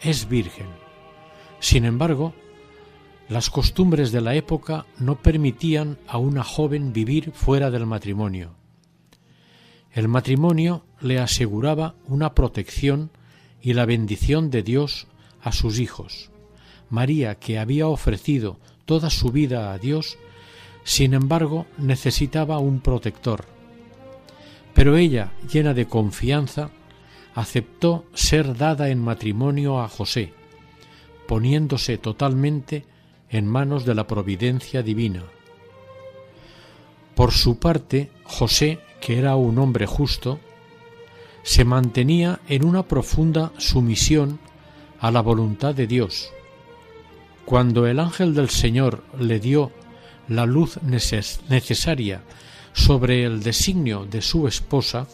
es 0.00 0.28
virgen. 0.28 0.66
Sin 1.60 1.84
embargo, 1.84 2.34
las 3.28 3.50
costumbres 3.50 4.10
de 4.10 4.22
la 4.22 4.34
época 4.34 4.86
no 4.98 5.22
permitían 5.22 5.98
a 6.08 6.18
una 6.18 6.42
joven 6.42 6.92
vivir 6.92 7.30
fuera 7.32 7.70
del 7.70 7.86
matrimonio. 7.86 8.54
El 9.92 10.08
matrimonio 10.08 10.84
le 11.00 11.18
aseguraba 11.18 11.94
una 12.08 12.34
protección 12.34 13.10
y 13.60 13.74
la 13.74 13.84
bendición 13.84 14.50
de 14.50 14.62
Dios 14.62 15.06
a 15.42 15.52
sus 15.52 15.78
hijos. 15.78 16.30
María, 16.88 17.36
que 17.36 17.58
había 17.58 17.86
ofrecido 17.86 18.58
toda 18.84 19.10
su 19.10 19.30
vida 19.30 19.72
a 19.72 19.78
Dios, 19.78 20.18
sin 20.84 21.14
embargo 21.14 21.66
necesitaba 21.78 22.58
un 22.58 22.80
protector. 22.80 23.44
Pero 24.74 24.96
ella, 24.96 25.32
llena 25.52 25.74
de 25.74 25.86
confianza, 25.86 26.70
aceptó 27.34 28.04
ser 28.14 28.56
dada 28.56 28.88
en 28.88 29.02
matrimonio 29.02 29.80
a 29.80 29.88
José, 29.88 30.32
poniéndose 31.26 31.98
totalmente 31.98 32.84
en 33.28 33.46
manos 33.46 33.84
de 33.84 33.94
la 33.94 34.06
providencia 34.06 34.82
divina. 34.82 35.24
Por 37.14 37.32
su 37.32 37.58
parte, 37.58 38.10
José, 38.24 38.80
que 39.00 39.18
era 39.18 39.36
un 39.36 39.58
hombre 39.58 39.86
justo, 39.86 40.40
se 41.42 41.64
mantenía 41.64 42.40
en 42.48 42.64
una 42.64 42.82
profunda 42.82 43.52
sumisión 43.58 44.38
a 45.00 45.10
la 45.10 45.20
voluntad 45.20 45.74
de 45.74 45.86
Dios. 45.86 46.32
Cuando 47.44 47.86
el 47.86 47.98
ángel 47.98 48.34
del 48.34 48.50
Señor 48.50 49.02
le 49.18 49.40
dio 49.40 49.72
la 50.30 50.46
luz 50.46 50.78
necesaria 50.82 52.22
sobre 52.72 53.24
el 53.24 53.42
designio 53.42 54.06
de 54.06 54.22
su 54.22 54.46
esposa, 54.46 55.08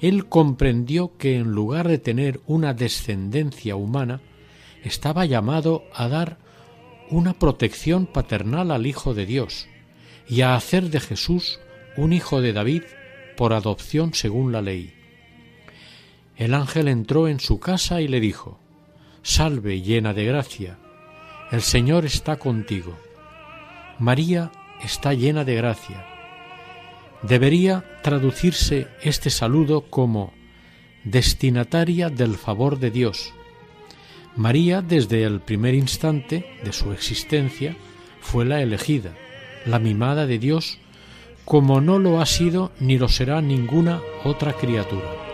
él 0.00 0.26
comprendió 0.26 1.16
que 1.16 1.36
en 1.36 1.52
lugar 1.52 1.86
de 1.86 1.98
tener 1.98 2.40
una 2.48 2.74
descendencia 2.74 3.76
humana, 3.76 4.20
estaba 4.82 5.24
llamado 5.24 5.84
a 5.94 6.08
dar 6.08 6.38
una 7.10 7.34
protección 7.34 8.06
paternal 8.06 8.72
al 8.72 8.88
Hijo 8.88 9.14
de 9.14 9.24
Dios 9.24 9.68
y 10.28 10.40
a 10.40 10.56
hacer 10.56 10.90
de 10.90 10.98
Jesús 10.98 11.60
un 11.96 12.12
hijo 12.12 12.40
de 12.40 12.52
David 12.52 12.82
por 13.36 13.52
adopción 13.52 14.14
según 14.14 14.50
la 14.50 14.62
ley. 14.62 14.92
El 16.36 16.54
ángel 16.54 16.88
entró 16.88 17.28
en 17.28 17.38
su 17.38 17.60
casa 17.60 18.00
y 18.00 18.08
le 18.08 18.18
dijo, 18.18 18.58
Salve 19.22 19.80
llena 19.80 20.12
de 20.12 20.24
gracia, 20.24 20.78
el 21.52 21.62
Señor 21.62 22.04
está 22.04 22.36
contigo. 22.36 22.98
María 24.00 24.50
está 24.82 25.12
llena 25.12 25.44
de 25.44 25.56
gracia. 25.56 26.06
Debería 27.22 27.84
traducirse 28.02 28.88
este 29.02 29.28
saludo 29.28 29.82
como 29.90 30.32
destinataria 31.04 32.08
del 32.08 32.36
favor 32.36 32.78
de 32.78 32.90
Dios. 32.90 33.34
María, 34.36 34.80
desde 34.80 35.24
el 35.24 35.40
primer 35.40 35.74
instante 35.74 36.46
de 36.64 36.72
su 36.72 36.92
existencia, 36.92 37.76
fue 38.22 38.46
la 38.46 38.62
elegida, 38.62 39.12
la 39.66 39.78
mimada 39.78 40.24
de 40.24 40.38
Dios, 40.38 40.78
como 41.44 41.82
no 41.82 41.98
lo 41.98 42.22
ha 42.22 42.26
sido 42.26 42.72
ni 42.80 42.96
lo 42.96 43.08
será 43.08 43.42
ninguna 43.42 44.00
otra 44.24 44.54
criatura. 44.54 45.29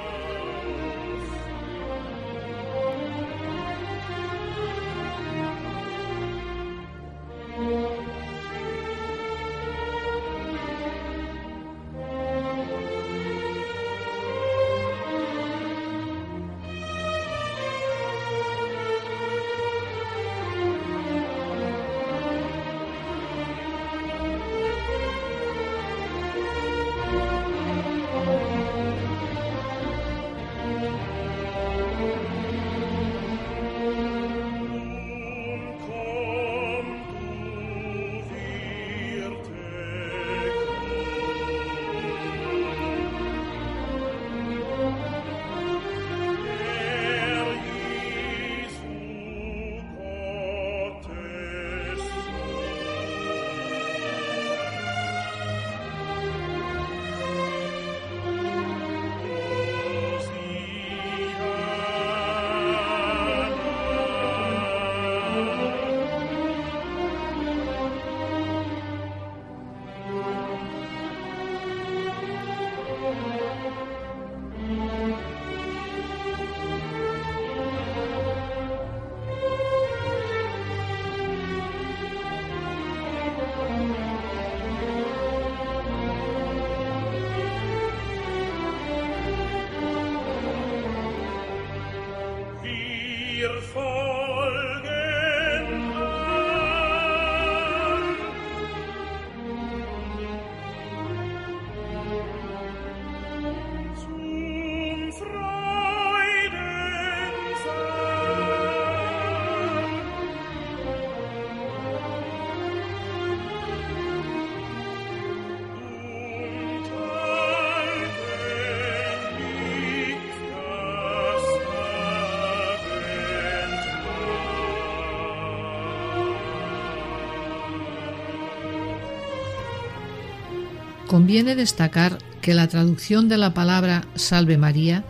Conviene 131.26 131.56
destacar 131.56 132.18
que 132.40 132.54
la 132.54 132.68
traducción 132.68 133.28
de 133.28 133.36
la 133.36 133.52
palabra 133.52 134.06
Salve 134.14 134.58
María 134.58 135.02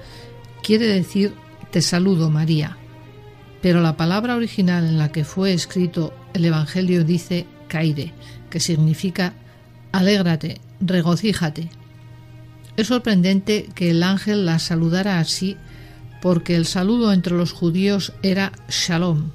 quiere 0.62 0.86
decir 0.86 1.34
Te 1.70 1.82
saludo 1.82 2.30
María, 2.30 2.78
pero 3.60 3.82
la 3.82 3.98
palabra 3.98 4.34
original 4.34 4.86
en 4.86 4.96
la 4.96 5.12
que 5.12 5.26
fue 5.26 5.52
escrito 5.52 6.14
el 6.32 6.46
Evangelio 6.46 7.04
dice 7.04 7.46
Caire, 7.68 8.14
que 8.48 8.60
significa 8.60 9.34
Alégrate, 9.92 10.62
regocíjate. 10.80 11.68
Es 12.78 12.86
sorprendente 12.86 13.68
que 13.74 13.90
el 13.90 14.02
ángel 14.02 14.46
la 14.46 14.58
saludara 14.58 15.20
así 15.20 15.58
porque 16.22 16.56
el 16.56 16.64
saludo 16.64 17.12
entre 17.12 17.34
los 17.34 17.52
judíos 17.52 18.14
era 18.22 18.52
shalom, 18.70 19.32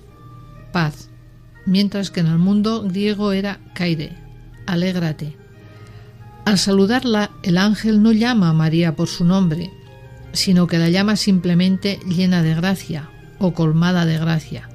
paz, 0.72 1.12
mientras 1.67 2.10
que 2.10 2.22
en 2.22 2.26
el 2.26 2.39
mundo 2.39 2.82
griego 2.82 3.34
era 3.34 3.60
kaire, 3.76 4.17
alégrate. 4.65 5.40
Al 6.45 6.58
saludarla, 6.58 7.32
el 7.43 7.58
ángel 7.58 8.01
no 8.01 8.12
llama 8.12 8.49
a 8.49 8.54
María 8.54 8.95
por 8.95 9.08
su 9.08 9.25
nombre, 9.25 9.71
sino 10.34 10.67
que 10.67 10.80
la 10.80 10.89
llama 10.89 11.15
simplemente 11.15 11.99
llena 12.08 12.41
de 12.41 12.56
gracia 12.56 13.10
o 13.39 13.54
colmada 13.54 14.06
de 14.06 14.17
gracia. 14.17 14.69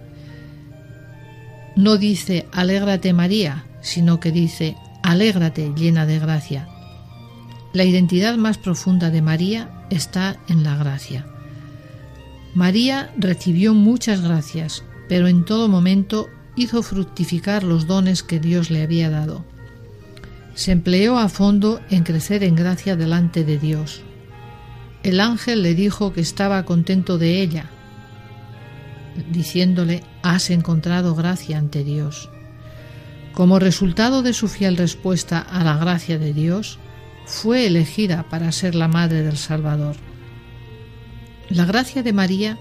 No 1.76 1.96
dice 1.96 2.46
alégrate 2.52 3.12
María, 3.12 3.66
sino 3.82 4.20
que 4.20 4.32
dice 4.32 4.76
alégrate 5.02 5.72
llena 5.76 6.06
de 6.06 6.18
gracia. 6.18 6.68
La 7.72 7.84
identidad 7.84 8.36
más 8.36 8.58
profunda 8.58 9.10
de 9.10 9.22
María 9.22 9.70
está 9.90 10.38
en 10.48 10.62
la 10.62 10.76
gracia. 10.76 11.26
María 12.54 13.12
recibió 13.18 13.74
muchas 13.74 14.22
gracias, 14.22 14.82
pero 15.08 15.28
en 15.28 15.44
todo 15.44 15.68
momento 15.68 16.28
hizo 16.56 16.82
fructificar 16.82 17.62
los 17.62 17.86
dones 17.86 18.22
que 18.22 18.40
Dios 18.40 18.70
le 18.70 18.82
había 18.82 19.10
dado. 19.10 19.44
Se 20.56 20.72
empleó 20.72 21.18
a 21.18 21.28
fondo 21.28 21.82
en 21.90 22.02
crecer 22.02 22.42
en 22.42 22.56
gracia 22.56 22.96
delante 22.96 23.44
de 23.44 23.58
Dios. 23.58 24.00
El 25.02 25.20
ángel 25.20 25.62
le 25.62 25.74
dijo 25.74 26.14
que 26.14 26.22
estaba 26.22 26.64
contento 26.64 27.18
de 27.18 27.42
ella, 27.42 27.66
diciéndole, 29.30 30.02
has 30.22 30.48
encontrado 30.48 31.14
gracia 31.14 31.58
ante 31.58 31.84
Dios. 31.84 32.30
Como 33.34 33.58
resultado 33.58 34.22
de 34.22 34.32
su 34.32 34.48
fiel 34.48 34.78
respuesta 34.78 35.40
a 35.40 35.62
la 35.62 35.76
gracia 35.76 36.18
de 36.18 36.32
Dios, 36.32 36.78
fue 37.26 37.66
elegida 37.66 38.22
para 38.30 38.50
ser 38.50 38.74
la 38.74 38.88
madre 38.88 39.22
del 39.22 39.36
Salvador. 39.36 39.96
La 41.50 41.66
gracia 41.66 42.02
de 42.02 42.14
María 42.14 42.58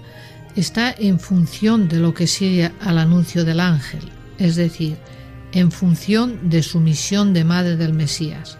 está 0.54 0.94
en 0.96 1.18
función 1.18 1.88
de 1.88 1.98
lo 1.98 2.12
que 2.12 2.26
sigue 2.26 2.72
al 2.78 2.98
anuncio 2.98 3.46
del 3.46 3.60
ángel, 3.60 4.12
es 4.38 4.54
decir, 4.54 4.98
en 5.56 5.72
función 5.72 6.50
de 6.50 6.62
su 6.62 6.80
misión 6.80 7.32
de 7.32 7.42
madre 7.42 7.78
del 7.78 7.94
Mesías. 7.94 8.58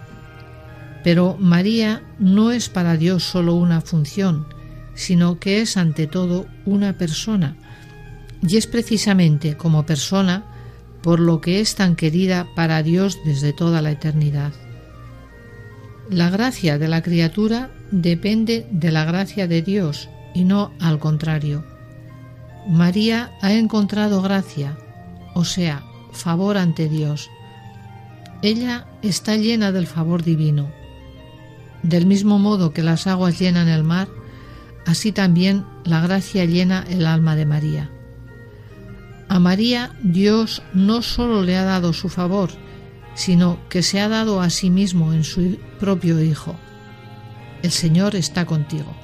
Pero 1.04 1.36
María 1.38 2.02
no 2.18 2.52
es 2.52 2.70
para 2.70 2.96
Dios 2.96 3.22
solo 3.22 3.54
una 3.54 3.82
función, 3.82 4.46
sino 4.94 5.38
que 5.38 5.60
es 5.60 5.76
ante 5.76 6.06
todo 6.06 6.46
una 6.64 6.94
persona, 6.94 7.54
y 8.40 8.56
es 8.56 8.66
precisamente 8.66 9.58
como 9.58 9.84
persona 9.84 10.44
por 11.02 11.20
lo 11.20 11.42
que 11.42 11.60
es 11.60 11.74
tan 11.74 11.96
querida 11.96 12.46
para 12.56 12.82
Dios 12.82 13.18
desde 13.26 13.52
toda 13.52 13.82
la 13.82 13.90
eternidad. 13.90 14.54
La 16.08 16.30
gracia 16.30 16.78
de 16.78 16.88
la 16.88 17.02
criatura 17.02 17.72
depende 17.90 18.66
de 18.70 18.90
la 18.90 19.04
gracia 19.04 19.46
de 19.46 19.60
Dios 19.60 20.08
y 20.34 20.44
no 20.44 20.72
al 20.80 20.98
contrario. 20.98 21.62
María 22.66 23.32
ha 23.42 23.52
encontrado 23.52 24.22
gracia, 24.22 24.78
o 25.34 25.44
sea, 25.44 25.82
favor 26.16 26.56
ante 26.56 26.88
Dios. 26.88 27.30
Ella 28.42 28.86
está 29.02 29.36
llena 29.36 29.72
del 29.72 29.86
favor 29.86 30.22
divino. 30.22 30.70
Del 31.82 32.06
mismo 32.06 32.38
modo 32.38 32.72
que 32.72 32.82
las 32.82 33.06
aguas 33.06 33.38
llenan 33.38 33.68
el 33.68 33.84
mar, 33.84 34.08
así 34.84 35.12
también 35.12 35.64
la 35.84 36.00
gracia 36.00 36.44
llena 36.44 36.84
el 36.88 37.06
alma 37.06 37.36
de 37.36 37.46
María. 37.46 37.90
A 39.28 39.38
María 39.38 39.92
Dios 40.02 40.62
no 40.72 41.02
solo 41.02 41.42
le 41.42 41.56
ha 41.56 41.64
dado 41.64 41.92
su 41.92 42.08
favor, 42.08 42.50
sino 43.14 43.58
que 43.68 43.82
se 43.82 44.00
ha 44.00 44.08
dado 44.08 44.40
a 44.40 44.50
sí 44.50 44.70
mismo 44.70 45.12
en 45.12 45.24
su 45.24 45.58
propio 45.80 46.20
Hijo. 46.22 46.56
El 47.62 47.70
Señor 47.70 48.14
está 48.14 48.44
contigo. 48.44 48.94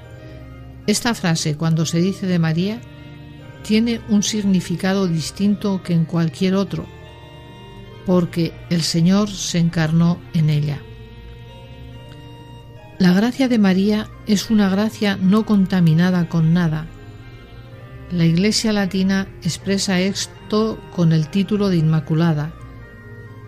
Esta 0.86 1.14
frase, 1.14 1.56
cuando 1.56 1.86
se 1.86 2.00
dice 2.00 2.26
de 2.26 2.38
María, 2.38 2.80
tiene 3.62 4.00
un 4.08 4.22
significado 4.22 5.06
distinto 5.06 5.82
que 5.82 5.94
en 5.94 6.04
cualquier 6.04 6.54
otro, 6.54 6.86
porque 8.06 8.52
el 8.70 8.82
Señor 8.82 9.30
se 9.30 9.58
encarnó 9.58 10.18
en 10.34 10.50
ella. 10.50 10.80
La 12.98 13.12
gracia 13.12 13.48
de 13.48 13.58
María 13.58 14.08
es 14.26 14.50
una 14.50 14.68
gracia 14.68 15.16
no 15.16 15.44
contaminada 15.44 16.28
con 16.28 16.52
nada. 16.52 16.86
La 18.10 18.24
Iglesia 18.24 18.72
Latina 18.72 19.26
expresa 19.42 19.98
esto 19.98 20.78
con 20.94 21.12
el 21.12 21.28
título 21.28 21.68
de 21.68 21.78
Inmaculada 21.78 22.52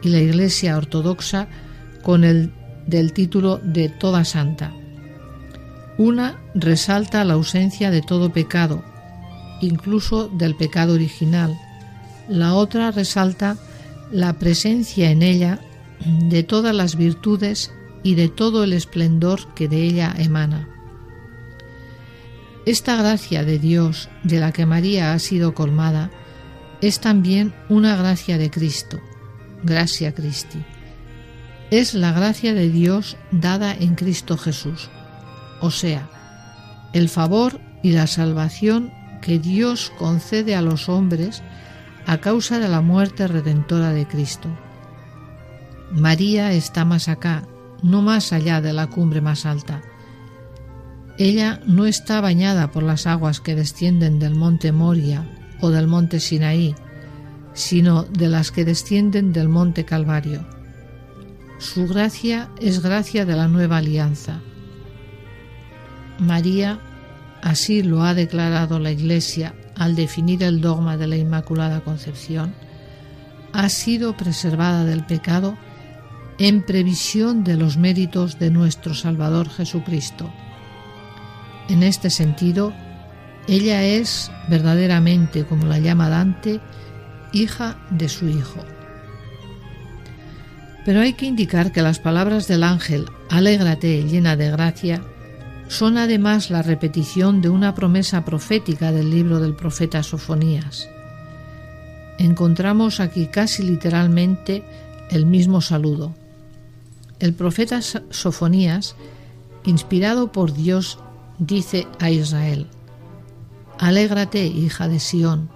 y 0.03 0.09
la 0.09 0.19
Iglesia 0.19 0.77
Ortodoxa 0.77 1.49
con 2.03 2.25
el 2.25 2.53
del 2.87 3.13
título 3.13 3.59
de 3.59 3.89
Toda 3.89 4.25
Santa. 4.25 4.73
Una 5.99 6.41
resalta 6.55 7.25
la 7.25 7.35
ausencia 7.35 7.91
de 7.91 8.03
todo 8.03 8.33
pecado, 8.33 8.85
incluso 9.61 10.29
del 10.29 10.57
pecado 10.57 10.95
original. 10.95 11.57
La 12.29 12.55
otra 12.55 12.91
resalta 12.91 13.57
la 14.11 14.39
presencia 14.39 15.11
en 15.11 15.23
ella 15.23 15.61
de 16.29 16.43
todas 16.43 16.75
las 16.75 16.97
virtudes 16.97 17.73
y 18.03 18.15
de 18.15 18.29
todo 18.29 18.65
el 18.65 18.73
esplendor 18.73 19.55
que 19.55 19.69
de 19.69 19.83
ella 19.83 20.15
emana. 20.17 20.69
Esta 22.67 22.97
gracia 22.97 23.45
de 23.45 23.59
Dios 23.59 24.09
de 24.23 24.41
la 24.41 24.53
que 24.53 24.67
María 24.67 25.13
ha 25.13 25.19
sido 25.19 25.55
colmada 25.55 26.11
es 26.81 27.01
también 27.01 27.55
una 27.69 27.97
gracia 27.97 28.39
de 28.39 28.51
Cristo, 28.51 29.01
gracia 29.63 30.15
Christi. 30.15 30.63
Es 31.71 31.95
la 31.95 32.13
gracia 32.13 32.55
de 32.55 32.71
Dios 32.71 33.17
dada 33.31 33.75
en 33.75 33.95
Cristo 33.95 34.37
Jesús, 34.37 34.91
o 35.61 35.71
sea, 35.71 36.09
el 36.93 37.09
favor 37.09 37.61
y 37.83 37.93
la 37.93 38.07
salvación 38.07 38.93
que 39.21 39.39
Dios 39.39 39.93
concede 39.99 40.55
a 40.55 40.63
los 40.63 40.89
hombres 40.89 41.43
a 42.07 42.19
causa 42.19 42.59
de 42.59 42.69
la 42.69 42.81
muerte 42.81 43.27
redentora 43.27 43.91
de 43.91 44.07
Cristo. 44.07 44.49
María 45.91 46.53
está 46.53 46.85
más 46.85 47.09
acá, 47.09 47.47
no 47.83 48.03
más 48.03 48.33
allá 48.33 48.61
de 48.61 48.73
la 48.73 48.89
cumbre 48.89 49.21
más 49.21 49.47
alta. 49.47 49.83
Ella 51.19 51.61
no 51.67 51.87
está 51.87 52.21
bañada 52.21 52.73
por 52.73 52.83
las 52.83 53.07
aguas 53.07 53.41
que 53.41 53.55
descienden 53.55 54.19
del 54.19 54.35
monte 54.35 54.73
Moria 54.73 55.25
o 55.61 55.71
del 55.71 55.87
monte 55.87 56.19
Sinaí, 56.21 56.75
sino 57.53 58.03
de 58.03 58.29
las 58.29 58.51
que 58.51 58.65
descienden 58.65 59.33
del 59.33 59.49
monte 59.49 59.85
Calvario. 59.85 60.45
Su 61.59 61.87
gracia 61.87 62.51
es 62.61 62.83
gracia 62.83 63.25
de 63.25 63.37
la 63.37 63.47
nueva 63.47 63.79
alianza. 63.79 64.41
María 66.19 66.81
así 67.43 67.83
lo 67.83 68.03
ha 68.03 68.15
declarado 68.15 68.79
la 68.79 68.91
Iglesia 68.91 69.55
al 69.77 69.97
definir 69.97 70.43
el 70.43 70.61
dogma 70.61 70.97
de 70.97 71.07
la 71.07 71.17
Inmaculada 71.17 71.81
Concepción, 71.81 72.55
ha 73.53 73.69
sido 73.69 74.17
preservada 74.17 74.85
del 74.85 75.05
pecado 75.05 75.57
en 76.39 76.63
previsión 76.63 77.45
de 77.45 77.57
los 77.57 77.77
méritos 77.77 78.39
de 78.39 78.51
nuestro 78.51 78.95
Salvador 78.95 79.49
Jesucristo. 79.49 80.31
En 81.69 81.83
este 81.83 82.11
sentido, 82.11 82.73
ella 83.47 83.85
es 83.85 84.31
verdaderamente, 84.49 85.45
como 85.45 85.67
la 85.67 85.79
llama 85.79 86.09
Dante, 86.09 86.61
hija 87.33 87.79
de 87.91 88.09
su 88.09 88.29
Hijo. 88.29 88.65
Pero 90.85 91.01
hay 91.01 91.15
que 91.15 91.27
indicar 91.27 91.73
que 91.73 91.83
las 91.83 91.99
palabras 91.99 92.49
del 92.49 92.63
ángel, 92.63 93.07
alégrate 93.31 94.03
llena 94.05 94.37
de 94.37 94.51
gracia, 94.51 95.03
son 95.69 95.99
además 95.99 96.51
la 96.51 96.63
repetición 96.63 97.41
de 97.41 97.49
una 97.49 97.75
promesa 97.75 98.25
profética 98.25 98.93
del 98.93 99.11
libro 99.11 99.41
del 99.41 99.55
profeta 99.55 100.03
Sofonías. 100.03 100.89
Encontramos 102.19 103.01
aquí 103.01 103.27
casi 103.27 103.63
literalmente 103.63 104.65
el 105.11 105.27
mismo 105.27 105.61
saludo. 105.61 106.15
El 107.19 107.35
profeta 107.35 107.81
Sofonías, 107.83 108.95
inspirado 109.65 110.33
por 110.33 110.53
Dios, 110.53 110.99
dice 111.39 111.87
a 111.99 112.11
Israel, 112.11 112.67
Alégrate, 113.79 114.47
hija 114.47 114.89
de 114.89 115.01
Sión, 115.01 115.49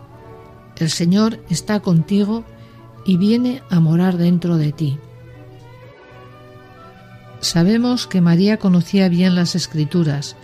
el 0.77 0.91
Señor 0.91 1.41
está 1.51 1.81
contigo 1.81 2.45
y 3.05 3.17
viene 3.17 3.63
a 3.71 3.81
morar 3.81 4.17
dentro 4.17 4.57
de 4.57 4.73
ti. 4.73 4.99
Sabemos 7.41 8.07
que 8.07 8.21
María 8.21 8.59
conocía 8.59 9.09
bien 9.09 9.35
las 9.35 9.55
escrituras, 9.55 10.37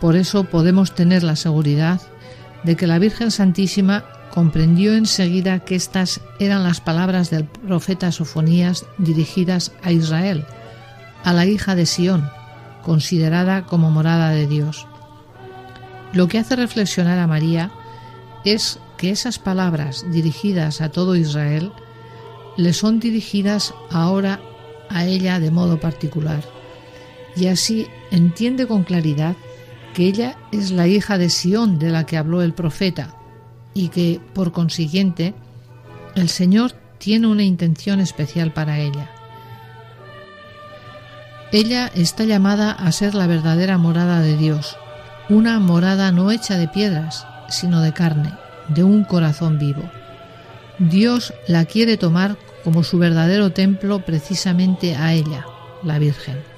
por 0.00 0.16
eso 0.16 0.44
podemos 0.44 0.94
tener 0.94 1.22
la 1.22 1.36
seguridad 1.36 2.00
de 2.64 2.76
que 2.76 2.86
la 2.86 2.98
Virgen 2.98 3.30
Santísima 3.30 4.04
comprendió 4.30 4.94
enseguida 4.94 5.60
que 5.60 5.74
estas 5.74 6.20
eran 6.38 6.62
las 6.62 6.80
palabras 6.80 7.30
del 7.30 7.44
profeta 7.44 8.12
Sofonías 8.12 8.86
dirigidas 8.98 9.72
a 9.82 9.92
Israel, 9.92 10.46
a 11.24 11.32
la 11.32 11.46
hija 11.46 11.74
de 11.74 11.86
Sión, 11.86 12.28
considerada 12.82 13.64
como 13.64 13.90
morada 13.90 14.30
de 14.30 14.46
Dios. 14.46 14.86
Lo 16.12 16.28
que 16.28 16.38
hace 16.38 16.56
reflexionar 16.56 17.18
a 17.18 17.26
María 17.26 17.70
es 18.44 18.78
que 18.98 19.10
esas 19.10 19.38
palabras 19.38 20.04
dirigidas 20.10 20.80
a 20.80 20.90
todo 20.90 21.16
Israel 21.16 21.72
le 22.56 22.72
son 22.72 23.00
dirigidas 23.00 23.72
ahora 23.90 24.40
a 24.94 25.04
ella 25.06 25.40
de 25.40 25.50
modo 25.50 25.80
particular 25.80 26.42
y 27.36 27.46
así 27.46 27.88
entiende 28.10 28.66
con 28.66 28.84
claridad 28.84 29.36
que 29.94 30.06
ella 30.06 30.36
es 30.52 30.70
la 30.70 30.86
hija 30.86 31.18
de 31.18 31.30
Sión 31.30 31.78
de 31.78 31.90
la 31.90 32.04
que 32.04 32.16
habló 32.16 32.42
el 32.42 32.54
profeta 32.54 33.14
y 33.74 33.88
que, 33.88 34.20
por 34.34 34.52
consiguiente, 34.52 35.34
el 36.14 36.28
Señor 36.28 36.72
tiene 36.98 37.26
una 37.26 37.42
intención 37.42 38.00
especial 38.00 38.52
para 38.52 38.78
ella. 38.78 39.10
Ella 41.52 41.90
está 41.94 42.24
llamada 42.24 42.72
a 42.72 42.90
ser 42.92 43.14
la 43.14 43.26
verdadera 43.26 43.76
morada 43.76 44.20
de 44.20 44.36
Dios, 44.36 44.76
una 45.28 45.58
morada 45.58 46.10
no 46.12 46.30
hecha 46.30 46.56
de 46.56 46.68
piedras, 46.68 47.26
sino 47.48 47.82
de 47.82 47.92
carne, 47.92 48.32
de 48.68 48.84
un 48.84 49.04
corazón 49.04 49.58
vivo. 49.58 49.82
Dios 50.78 51.34
la 51.46 51.66
quiere 51.66 51.98
tomar 51.98 52.36
como 52.64 52.82
su 52.82 52.98
verdadero 52.98 53.50
templo 53.50 54.00
precisamente 54.04 54.94
a 54.96 55.12
ella, 55.12 55.46
la 55.82 55.98
Virgen. 55.98 56.51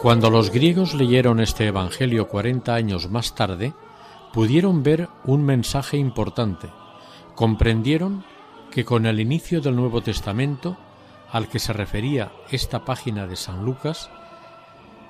Cuando 0.00 0.30
los 0.30 0.50
griegos 0.50 0.94
leyeron 0.94 1.40
este 1.40 1.66
Evangelio 1.66 2.26
40 2.26 2.74
años 2.74 3.10
más 3.10 3.34
tarde, 3.34 3.74
pudieron 4.32 4.82
ver 4.82 5.10
un 5.24 5.44
mensaje 5.44 5.98
importante. 5.98 6.70
Comprendieron 7.34 8.24
que 8.70 8.82
con 8.86 9.04
el 9.04 9.20
inicio 9.20 9.60
del 9.60 9.76
Nuevo 9.76 10.00
Testamento, 10.00 10.78
al 11.30 11.48
que 11.48 11.58
se 11.58 11.74
refería 11.74 12.32
esta 12.50 12.82
página 12.82 13.26
de 13.26 13.36
San 13.36 13.62
Lucas, 13.62 14.08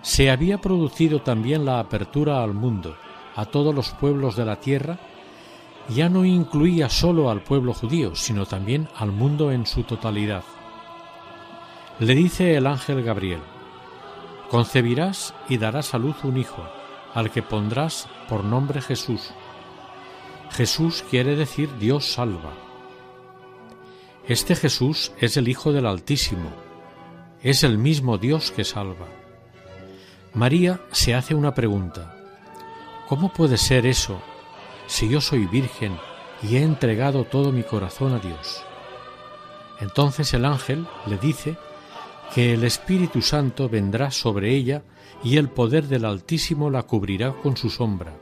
se 0.03 0.29
había 0.29 0.59
producido 0.59 1.23
también 1.23 1.65
la 1.65 1.79
apertura 1.79 2.43
al 2.43 2.53
mundo, 2.53 2.97
a 3.37 3.45
todos 3.45 3.73
los 3.73 3.91
pueblos 3.91 4.35
de 4.35 4.45
la 4.45 4.57
tierra, 4.57 4.99
ya 5.89 6.09
no 6.09 6.25
incluía 6.25 6.89
sólo 6.89 7.31
al 7.31 7.45
pueblo 7.45 7.75
judío, 7.75 8.17
sino 8.17 8.45
también 8.45 8.89
al 8.97 9.13
mundo 9.13 9.53
en 9.53 9.67
su 9.67 9.85
totalidad. 9.85 10.43
Le 12.01 12.17
dice 12.17 12.57
el 12.57 12.67
ángel 12.67 13.05
Gabriel, 13.05 13.41
Concebirás 14.51 15.33
y 15.49 15.59
darás 15.59 15.95
a 15.95 15.99
luz 15.99 16.25
un 16.25 16.37
hijo, 16.37 16.69
al 17.15 17.31
que 17.31 17.41
pondrás 17.41 18.09
por 18.29 18.43
nombre 18.43 18.81
Jesús. 18.81 19.31
Jesús 20.51 21.05
quiere 21.09 21.37
decir 21.37 21.71
Dios 21.79 22.13
salva. 22.13 22.53
Este 24.27 24.57
Jesús 24.57 25.13
es 25.19 25.37
el 25.37 25.47
Hijo 25.47 25.73
del 25.73 25.87
Altísimo, 25.87 26.51
es 27.43 27.63
el 27.63 27.79
mismo 27.79 28.19
Dios 28.19 28.51
que 28.51 28.65
salva. 28.65 29.07
María 30.35 30.81
se 30.91 31.15
hace 31.15 31.37
una 31.37 31.55
pregunta. 31.55 32.17
¿Cómo 33.09 33.33
puede 33.33 33.57
ser 33.57 33.87
eso 33.87 34.21
si 34.89 35.09
yo 35.09 35.21
soy 35.21 35.47
virgen 35.47 35.97
y 36.43 36.57
he 36.57 36.63
entregado 36.63 37.23
todo 37.23 37.53
mi 37.53 37.63
corazón 37.63 38.15
a 38.15 38.19
Dios? 38.19 38.65
Entonces 39.79 40.35
el 40.35 40.45
ángel 40.45 40.87
le 41.07 41.19
dice 41.19 41.57
que 42.35 42.55
el 42.55 42.65
Espíritu 42.65 43.23
Santo 43.23 43.69
vendrá 43.69 44.11
sobre 44.11 44.55
ella 44.55 44.83
y 45.25 45.37
el 45.37 45.49
poder 45.49 45.87
del 45.89 46.05
Altísimo 46.05 46.71
la 46.71 46.85
cubrirá 46.85 47.33
con 47.33 47.57
su 47.57 47.71
sombra. 47.71 48.17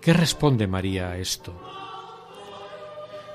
¿Qué 0.00 0.12
responde 0.12 0.66
María 0.66 1.10
a 1.10 1.18
esto? 1.18 1.58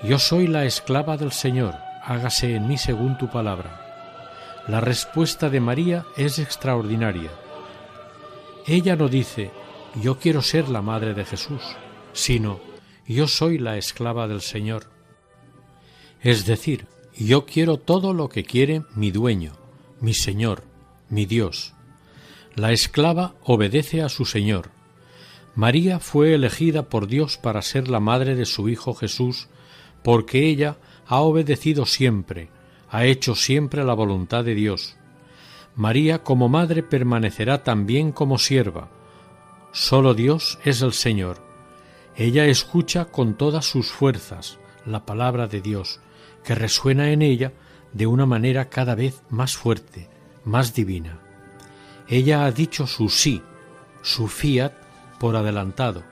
Yo 0.03 0.19
soy 0.19 0.47
la 0.47 0.65
esclava 0.65 1.17
del 1.17 1.31
Señor, 1.31 1.75
hágase 2.03 2.55
en 2.55 2.67
mí 2.67 2.77
según 2.77 3.17
tu 3.17 3.29
palabra. 3.29 3.79
La 4.67 4.79
respuesta 4.79 5.49
de 5.49 5.59
María 5.59 6.05
es 6.17 6.39
extraordinaria. 6.39 7.31
Ella 8.65 8.95
no 8.95 9.09
dice, 9.09 9.51
yo 10.01 10.19
quiero 10.19 10.41
ser 10.41 10.69
la 10.69 10.81
madre 10.81 11.13
de 11.13 11.25
Jesús, 11.25 11.61
sino, 12.13 12.59
yo 13.07 13.27
soy 13.27 13.57
la 13.57 13.77
esclava 13.77 14.27
del 14.27 14.41
Señor. 14.41 14.89
Es 16.21 16.45
decir, 16.45 16.87
yo 17.17 17.45
quiero 17.45 17.77
todo 17.77 18.13
lo 18.13 18.29
que 18.29 18.45
quiere 18.45 18.83
mi 18.95 19.11
dueño, 19.11 19.62
mi 20.03 20.13
Señor, 20.13 20.65
mi 21.07 21.25
Dios. 21.25 21.73
La 22.55 22.73
esclava 22.73 23.35
obedece 23.41 24.01
a 24.01 24.09
su 24.09 24.25
Señor. 24.25 24.69
María 25.55 26.01
fue 26.01 26.33
elegida 26.33 26.89
por 26.89 27.07
Dios 27.07 27.37
para 27.37 27.61
ser 27.61 27.87
la 27.87 28.01
madre 28.01 28.35
de 28.35 28.45
su 28.45 28.67
Hijo 28.67 28.95
Jesús, 28.95 29.47
porque 30.03 30.45
ella 30.45 30.75
ha 31.07 31.21
obedecido 31.21 31.85
siempre, 31.85 32.49
ha 32.89 33.05
hecho 33.05 33.33
siempre 33.33 33.85
la 33.85 33.93
voluntad 33.93 34.43
de 34.43 34.55
Dios. 34.55 34.97
María 35.77 36.21
como 36.21 36.49
madre 36.49 36.83
permanecerá 36.83 37.63
también 37.63 38.11
como 38.11 38.37
sierva. 38.39 38.89
Solo 39.71 40.13
Dios 40.13 40.59
es 40.65 40.81
el 40.81 40.91
Señor. 40.91 41.37
Ella 42.17 42.45
escucha 42.47 43.05
con 43.05 43.37
todas 43.37 43.63
sus 43.65 43.89
fuerzas 43.89 44.59
la 44.85 45.05
palabra 45.05 45.47
de 45.47 45.61
Dios, 45.61 46.01
que 46.43 46.55
resuena 46.55 47.11
en 47.11 47.21
ella 47.21 47.53
de 47.93 48.07
una 48.07 48.25
manera 48.25 48.69
cada 48.69 48.95
vez 48.95 49.21
más 49.29 49.55
fuerte, 49.55 50.09
más 50.43 50.73
divina. 50.73 51.19
Ella 52.07 52.45
ha 52.45 52.51
dicho 52.51 52.87
su 52.87 53.09
sí, 53.09 53.41
su 54.01 54.27
fiat 54.27 54.73
por 55.19 55.35
adelantado, 55.35 56.03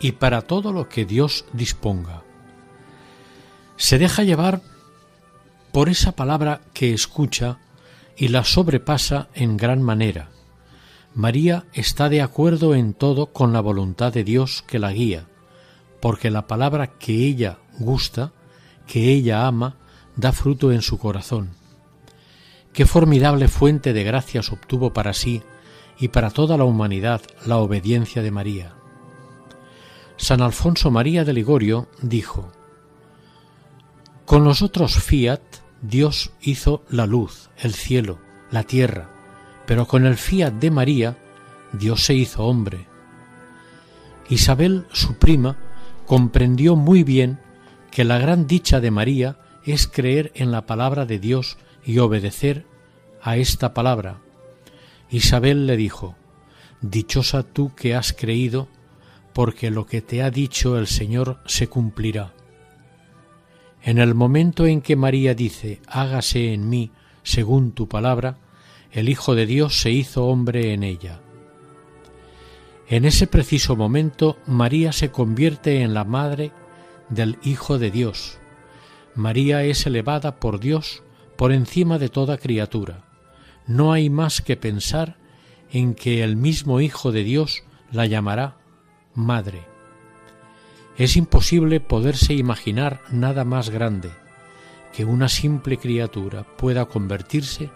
y 0.00 0.12
para 0.12 0.42
todo 0.42 0.72
lo 0.72 0.88
que 0.88 1.04
Dios 1.04 1.44
disponga. 1.52 2.22
Se 3.76 3.98
deja 3.98 4.22
llevar 4.22 4.62
por 5.72 5.88
esa 5.88 6.12
palabra 6.12 6.60
que 6.72 6.94
escucha 6.94 7.58
y 8.16 8.28
la 8.28 8.44
sobrepasa 8.44 9.28
en 9.34 9.56
gran 9.56 9.82
manera. 9.82 10.30
María 11.14 11.64
está 11.72 12.08
de 12.08 12.22
acuerdo 12.22 12.74
en 12.74 12.94
todo 12.94 13.26
con 13.26 13.52
la 13.52 13.60
voluntad 13.60 14.12
de 14.12 14.24
Dios 14.24 14.64
que 14.66 14.78
la 14.78 14.92
guía, 14.92 15.26
porque 16.00 16.30
la 16.30 16.46
palabra 16.46 16.98
que 16.98 17.12
ella 17.12 17.58
gusta, 17.78 18.32
que 18.86 19.12
ella 19.12 19.46
ama, 19.46 19.76
da 20.16 20.32
fruto 20.32 20.72
en 20.72 20.82
su 20.82 20.98
corazón. 20.98 21.50
Qué 22.72 22.86
formidable 22.86 23.48
fuente 23.48 23.92
de 23.92 24.04
gracias 24.04 24.50
obtuvo 24.50 24.92
para 24.92 25.12
sí 25.12 25.42
y 25.98 26.08
para 26.08 26.30
toda 26.30 26.56
la 26.56 26.64
humanidad 26.64 27.22
la 27.46 27.58
obediencia 27.58 28.22
de 28.22 28.30
María. 28.30 28.74
San 30.16 30.42
Alfonso 30.42 30.90
María 30.90 31.24
de 31.24 31.32
Ligorio 31.32 31.88
dijo, 32.02 32.52
Con 34.24 34.44
los 34.44 34.62
otros 34.62 34.96
fiat 34.96 35.40
Dios 35.82 36.32
hizo 36.40 36.82
la 36.88 37.06
luz, 37.06 37.50
el 37.58 37.74
cielo, 37.74 38.18
la 38.50 38.62
tierra, 38.62 39.10
pero 39.66 39.86
con 39.86 40.06
el 40.06 40.16
fiat 40.16 40.54
de 40.54 40.70
María 40.70 41.16
Dios 41.72 42.04
se 42.04 42.14
hizo 42.14 42.44
hombre. 42.44 42.86
Isabel, 44.28 44.86
su 44.92 45.16
prima, 45.18 45.58
comprendió 46.06 46.76
muy 46.76 47.02
bien 47.02 47.38
que 47.90 48.04
la 48.04 48.18
gran 48.18 48.46
dicha 48.46 48.80
de 48.80 48.90
María 48.90 49.36
es 49.72 49.86
creer 49.86 50.32
en 50.34 50.50
la 50.50 50.66
palabra 50.66 51.06
de 51.06 51.18
Dios 51.18 51.56
y 51.84 51.98
obedecer 51.98 52.66
a 53.22 53.36
esta 53.36 53.74
palabra. 53.74 54.20
Isabel 55.10 55.66
le 55.66 55.76
dijo, 55.76 56.16
Dichosa 56.80 57.42
tú 57.42 57.74
que 57.74 57.94
has 57.94 58.12
creído, 58.12 58.68
porque 59.32 59.70
lo 59.70 59.86
que 59.86 60.02
te 60.02 60.22
ha 60.22 60.30
dicho 60.30 60.78
el 60.78 60.86
Señor 60.86 61.38
se 61.46 61.66
cumplirá. 61.68 62.34
En 63.82 63.98
el 63.98 64.14
momento 64.14 64.66
en 64.66 64.80
que 64.80 64.96
María 64.96 65.34
dice, 65.34 65.80
hágase 65.86 66.52
en 66.52 66.68
mí 66.68 66.90
según 67.22 67.72
tu 67.72 67.88
palabra, 67.88 68.38
el 68.92 69.08
Hijo 69.08 69.34
de 69.34 69.46
Dios 69.46 69.78
se 69.78 69.90
hizo 69.90 70.26
hombre 70.26 70.72
en 70.72 70.82
ella. 70.82 71.20
En 72.86 73.04
ese 73.06 73.26
preciso 73.26 73.76
momento 73.76 74.38
María 74.46 74.92
se 74.92 75.10
convierte 75.10 75.80
en 75.80 75.94
la 75.94 76.04
madre 76.04 76.52
del 77.08 77.38
Hijo 77.42 77.78
de 77.78 77.90
Dios. 77.90 78.38
María 79.14 79.62
es 79.62 79.86
elevada 79.86 80.36
por 80.36 80.60
Dios 80.60 81.02
por 81.36 81.52
encima 81.52 81.98
de 81.98 82.08
toda 82.08 82.38
criatura. 82.38 83.04
No 83.66 83.92
hay 83.92 84.10
más 84.10 84.42
que 84.42 84.56
pensar 84.56 85.16
en 85.70 85.94
que 85.94 86.22
el 86.22 86.36
mismo 86.36 86.80
Hijo 86.80 87.12
de 87.12 87.24
Dios 87.24 87.64
la 87.90 88.06
llamará 88.06 88.56
Madre. 89.14 89.62
Es 90.96 91.16
imposible 91.16 91.80
poderse 91.80 92.34
imaginar 92.34 93.00
nada 93.10 93.44
más 93.44 93.70
grande 93.70 94.10
que 94.94 95.04
una 95.04 95.28
simple 95.28 95.78
criatura 95.78 96.44
pueda 96.56 96.84
convertirse 96.84 97.70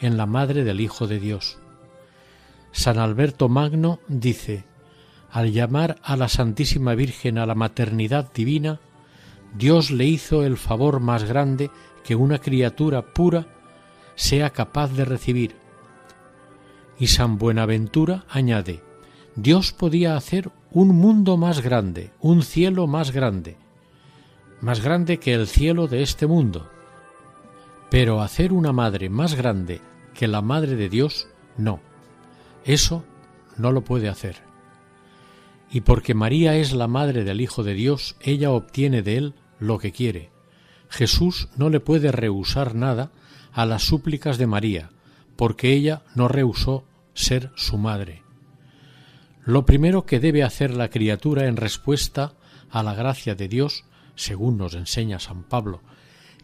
en 0.00 0.16
la 0.16 0.26
madre 0.26 0.64
del 0.64 0.80
Hijo 0.80 1.06
de 1.06 1.18
Dios. 1.18 1.58
San 2.72 2.98
Alberto 2.98 3.48
Magno 3.48 4.00
dice, 4.08 4.64
al 5.30 5.52
llamar 5.52 5.96
a 6.02 6.16
la 6.16 6.28
Santísima 6.28 6.94
Virgen 6.94 7.38
a 7.38 7.46
la 7.46 7.54
maternidad 7.54 8.32
divina, 8.32 8.80
Dios 9.56 9.90
le 9.90 10.04
hizo 10.04 10.44
el 10.44 10.56
favor 10.56 11.00
más 11.00 11.24
grande 11.24 11.70
que 12.04 12.14
una 12.14 12.38
criatura 12.38 13.02
pura 13.02 13.46
sea 14.14 14.50
capaz 14.50 14.92
de 14.92 15.04
recibir. 15.04 15.56
Y 16.98 17.06
San 17.08 17.38
Buenaventura 17.38 18.24
añade, 18.28 18.82
Dios 19.36 19.72
podía 19.72 20.16
hacer 20.16 20.50
un 20.70 20.88
mundo 20.88 21.36
más 21.36 21.60
grande, 21.60 22.10
un 22.20 22.42
cielo 22.42 22.86
más 22.86 23.12
grande, 23.12 23.56
más 24.60 24.82
grande 24.82 25.18
que 25.18 25.34
el 25.34 25.46
cielo 25.46 25.86
de 25.86 26.02
este 26.02 26.26
mundo. 26.26 26.68
Pero 27.90 28.20
hacer 28.20 28.52
una 28.52 28.72
madre 28.72 29.08
más 29.08 29.34
grande 29.34 29.80
que 30.12 30.26
la 30.26 30.42
madre 30.42 30.74
de 30.74 30.88
Dios, 30.88 31.28
no. 31.56 31.80
Eso 32.64 33.04
no 33.56 33.70
lo 33.70 33.82
puede 33.82 34.08
hacer. 34.08 34.36
Y 35.70 35.82
porque 35.82 36.14
María 36.14 36.56
es 36.56 36.72
la 36.72 36.88
madre 36.88 37.24
del 37.24 37.40
Hijo 37.40 37.62
de 37.62 37.74
Dios, 37.74 38.16
ella 38.20 38.50
obtiene 38.50 39.02
de 39.02 39.16
él 39.16 39.34
lo 39.58 39.78
que 39.78 39.92
quiere. 39.92 40.30
Jesús 40.88 41.48
no 41.56 41.70
le 41.70 41.80
puede 41.80 42.12
rehusar 42.12 42.74
nada 42.74 43.10
a 43.52 43.66
las 43.66 43.82
súplicas 43.82 44.38
de 44.38 44.46
María, 44.46 44.90
porque 45.36 45.72
ella 45.72 46.02
no 46.14 46.28
rehusó 46.28 46.84
ser 47.14 47.50
su 47.56 47.78
madre. 47.78 48.22
Lo 49.44 49.64
primero 49.64 50.04
que 50.04 50.20
debe 50.20 50.42
hacer 50.42 50.74
la 50.74 50.90
criatura 50.90 51.46
en 51.46 51.56
respuesta 51.56 52.34
a 52.70 52.82
la 52.82 52.94
gracia 52.94 53.34
de 53.34 53.48
Dios, 53.48 53.84
según 54.14 54.58
nos 54.58 54.74
enseña 54.74 55.18
San 55.18 55.42
Pablo, 55.42 55.80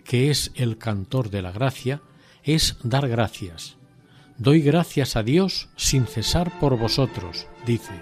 que 0.05 0.31
es 0.31 0.53
el 0.55 0.79
cantor 0.79 1.31
de 1.31 1.43
la 1.43 1.53
gracia, 1.53 2.03
es 2.43 2.77
dar 2.83 3.09
gracias. 3.09 3.77
Doy 4.39 4.61
gracias 4.61 5.17
a 5.17 5.23
Dios 5.23 5.69
sin 5.77 6.07
cesar 6.07 6.59
por 6.59 6.79
vosotros, 6.79 7.47
dice, 7.67 7.93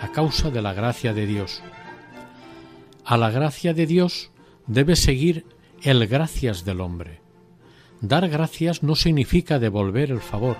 a 0.00 0.12
causa 0.12 0.50
de 0.50 0.62
la 0.62 0.72
gracia 0.72 1.14
de 1.14 1.26
Dios. 1.26 1.62
A 3.04 3.16
la 3.16 3.30
gracia 3.30 3.74
de 3.74 3.86
Dios 3.86 4.30
debe 4.66 4.96
seguir 4.96 5.44
el 5.82 6.06
gracias 6.06 6.64
del 6.64 6.80
hombre. 6.80 7.20
Dar 8.00 8.28
gracias 8.28 8.82
no 8.82 8.94
significa 8.94 9.58
devolver 9.58 10.10
el 10.10 10.20
favor 10.20 10.56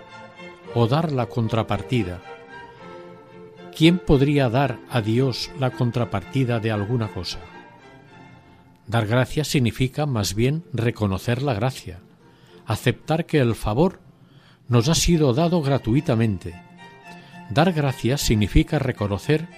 o 0.75 0.87
dar 0.87 1.13
la 1.13 1.27
contrapartida, 1.27 2.21
¿quién 3.77 3.99
podría 3.99 4.49
dar 4.49 4.79
a 4.91 5.01
Dios 5.01 5.51
la 5.59 5.71
contrapartida 5.71 6.61
de 6.61 6.71
alguna 6.71 7.09
cosa? 7.09 7.39
Dar 8.87 9.07
gracias 9.07 9.49
significa 9.49 10.07
más 10.07 10.35
bien 10.35 10.65
reconocer 10.73 11.43
la 11.43 11.55
gracia, 11.55 12.01
aceptar 12.67 13.27
que 13.27 13.39
el 13.39 13.55
favor 13.55 14.01
nos 14.69 14.89
ha 14.89 14.95
sido 14.95 15.33
dado 15.33 15.63
gratuitamente. 15.63 16.61
Dar 17.51 17.73
gracias 17.73 18.21
significa 18.21 18.79
reconocer 18.79 19.49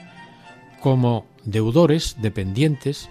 como 0.80 1.26
deudores, 1.44 2.16
dependientes, 2.20 3.08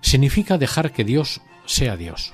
significa 0.00 0.58
dejar 0.58 0.92
que 0.92 1.04
Dios 1.04 1.40
sea 1.66 1.96
Dios. 1.96 2.32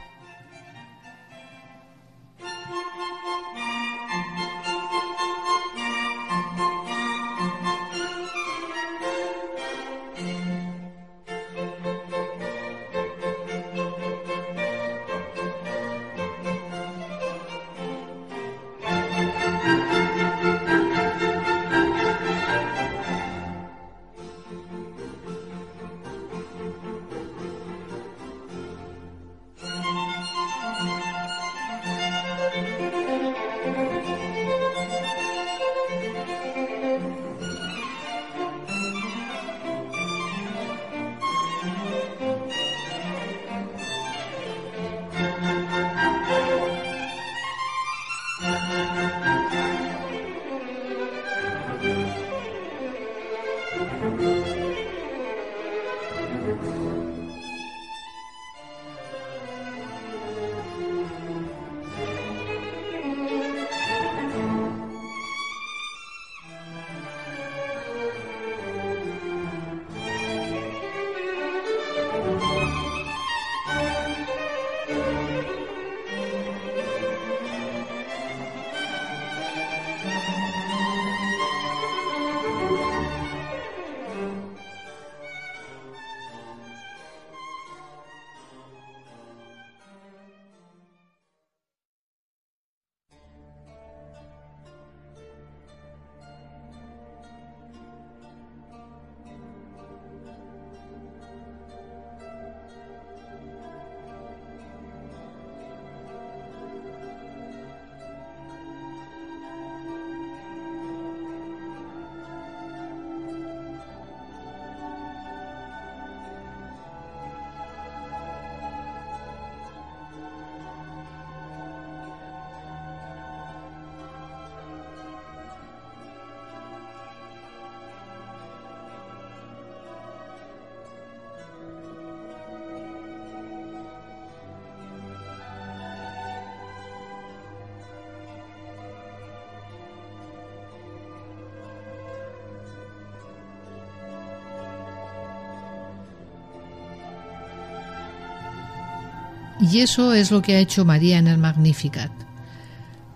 Y 149.71 149.81
eso 149.81 150.13
es 150.13 150.31
lo 150.31 150.43
que 150.43 150.57
ha 150.57 150.61
hecho 150.61 150.85
María 150.85 151.17
en 151.17 151.27
el 151.27 151.39
Magnificat. 151.39 152.13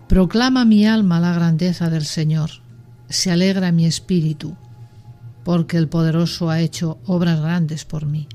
Proclama 0.08 0.64
mi 0.64 0.86
alma 0.86 1.20
la 1.20 1.34
grandeza 1.34 1.90
del 1.90 2.06
Señor, 2.06 2.50
se 3.10 3.30
alegra 3.30 3.70
mi 3.70 3.84
espíritu, 3.84 4.56
porque 5.44 5.76
el 5.76 5.88
poderoso 5.88 6.48
ha 6.48 6.60
hecho 6.60 7.00
obras 7.04 7.38
grandes 7.42 7.84
por 7.84 8.06
mí. 8.06 8.28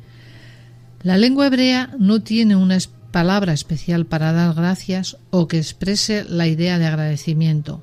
La 1.01 1.17
lengua 1.17 1.47
hebrea 1.47 1.95
no 1.97 2.21
tiene 2.21 2.55
una 2.55 2.77
palabra 3.09 3.51
especial 3.51 4.05
para 4.05 4.31
dar 4.31 4.53
gracias 4.53 5.17
o 5.31 5.47
que 5.47 5.57
exprese 5.57 6.23
la 6.23 6.47
idea 6.47 6.77
de 6.77 6.85
agradecimiento. 6.85 7.81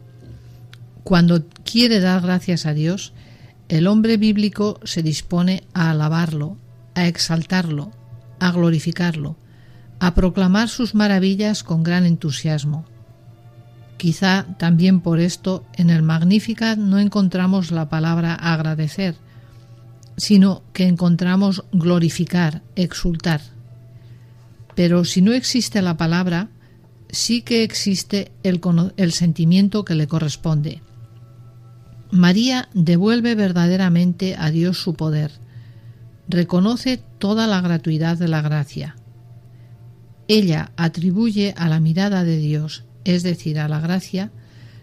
Cuando 1.02 1.44
quiere 1.64 1.98
dar 1.98 2.22
gracias 2.22 2.66
a 2.66 2.72
Dios, 2.72 3.14
el 3.68 3.88
hombre 3.88 4.16
bíblico 4.16 4.78
se 4.84 5.02
dispone 5.02 5.64
a 5.74 5.90
alabarlo, 5.90 6.56
a 6.94 7.08
exaltarlo, 7.08 7.90
a 8.38 8.52
glorificarlo, 8.52 9.36
a 10.00 10.14
proclamar 10.14 10.68
sus 10.68 10.94
maravillas 10.94 11.62
con 11.62 11.82
gran 11.82 12.06
entusiasmo. 12.06 12.86
Quizá 13.98 14.46
también 14.58 15.00
por 15.00 15.20
esto 15.20 15.66
en 15.74 15.90
el 15.90 16.02
Magnificat 16.02 16.78
no 16.78 16.98
encontramos 16.98 17.70
la 17.70 17.90
palabra 17.90 18.34
agradecer, 18.34 19.16
sino 20.16 20.62
que 20.72 20.86
encontramos 20.86 21.64
glorificar, 21.70 22.62
exultar. 22.76 23.42
Pero 24.74 25.04
si 25.04 25.20
no 25.20 25.32
existe 25.32 25.82
la 25.82 25.98
palabra, 25.98 26.48
sí 27.10 27.42
que 27.42 27.62
existe 27.62 28.32
el, 28.42 28.60
el 28.96 29.12
sentimiento 29.12 29.84
que 29.84 29.94
le 29.94 30.06
corresponde. 30.06 30.80
María 32.10 32.70
devuelve 32.72 33.34
verdaderamente 33.34 34.34
a 34.34 34.50
Dios 34.50 34.78
su 34.78 34.94
poder, 34.94 35.32
reconoce 36.26 37.02
toda 37.18 37.46
la 37.46 37.60
gratuidad 37.60 38.16
de 38.16 38.28
la 38.28 38.40
gracia. 38.40 38.96
Ella 40.32 40.70
atribuye 40.76 41.54
a 41.56 41.68
la 41.68 41.80
mirada 41.80 42.22
de 42.22 42.36
Dios, 42.36 42.84
es 43.02 43.24
decir, 43.24 43.58
a 43.58 43.66
la 43.66 43.80
gracia, 43.80 44.30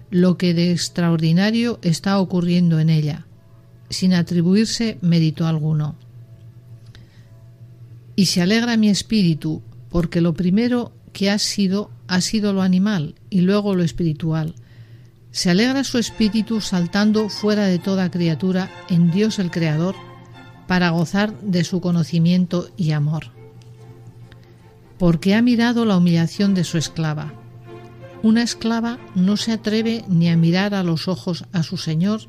lo 0.09 0.37
que 0.37 0.53
de 0.53 0.73
extraordinario 0.73 1.79
está 1.83 2.19
ocurriendo 2.19 2.81
en 2.81 2.89
ella, 2.89 3.27
sin 3.89 4.13
atribuirse 4.13 4.97
mérito 4.99 5.47
alguno. 5.47 5.95
Y 8.17 8.25
se 8.25 8.41
alegra 8.41 8.75
mi 8.75 8.89
espíritu, 8.89 9.61
porque 9.87 10.19
lo 10.19 10.33
primero 10.33 10.91
que 11.13 11.31
ha 11.31 11.39
sido 11.39 11.91
ha 12.09 12.19
sido 12.19 12.51
lo 12.51 12.61
animal 12.61 13.15
y 13.29 13.39
luego 13.39 13.73
lo 13.73 13.83
espiritual. 13.83 14.53
Se 15.31 15.49
alegra 15.49 15.85
su 15.85 15.97
espíritu 15.97 16.59
saltando 16.59 17.29
fuera 17.29 17.67
de 17.67 17.79
toda 17.79 18.11
criatura 18.11 18.69
en 18.89 19.11
Dios 19.11 19.39
el 19.39 19.49
Creador 19.49 19.95
para 20.67 20.89
gozar 20.89 21.39
de 21.39 21.63
su 21.63 21.79
conocimiento 21.79 22.69
y 22.75 22.91
amor. 22.91 23.36
Porque 24.97 25.35
ha 25.35 25.41
mirado 25.41 25.85
la 25.85 25.97
humillación 25.97 26.53
de 26.53 26.63
su 26.63 26.77
esclava. 26.77 27.33
Una 28.23 28.41
esclava 28.41 28.97
no 29.15 29.37
se 29.37 29.51
atreve 29.51 30.03
ni 30.07 30.29
a 30.29 30.37
mirar 30.37 30.73
a 30.73 30.83
los 30.83 31.07
ojos 31.07 31.45
a 31.53 31.63
su 31.63 31.77
Señor 31.77 32.21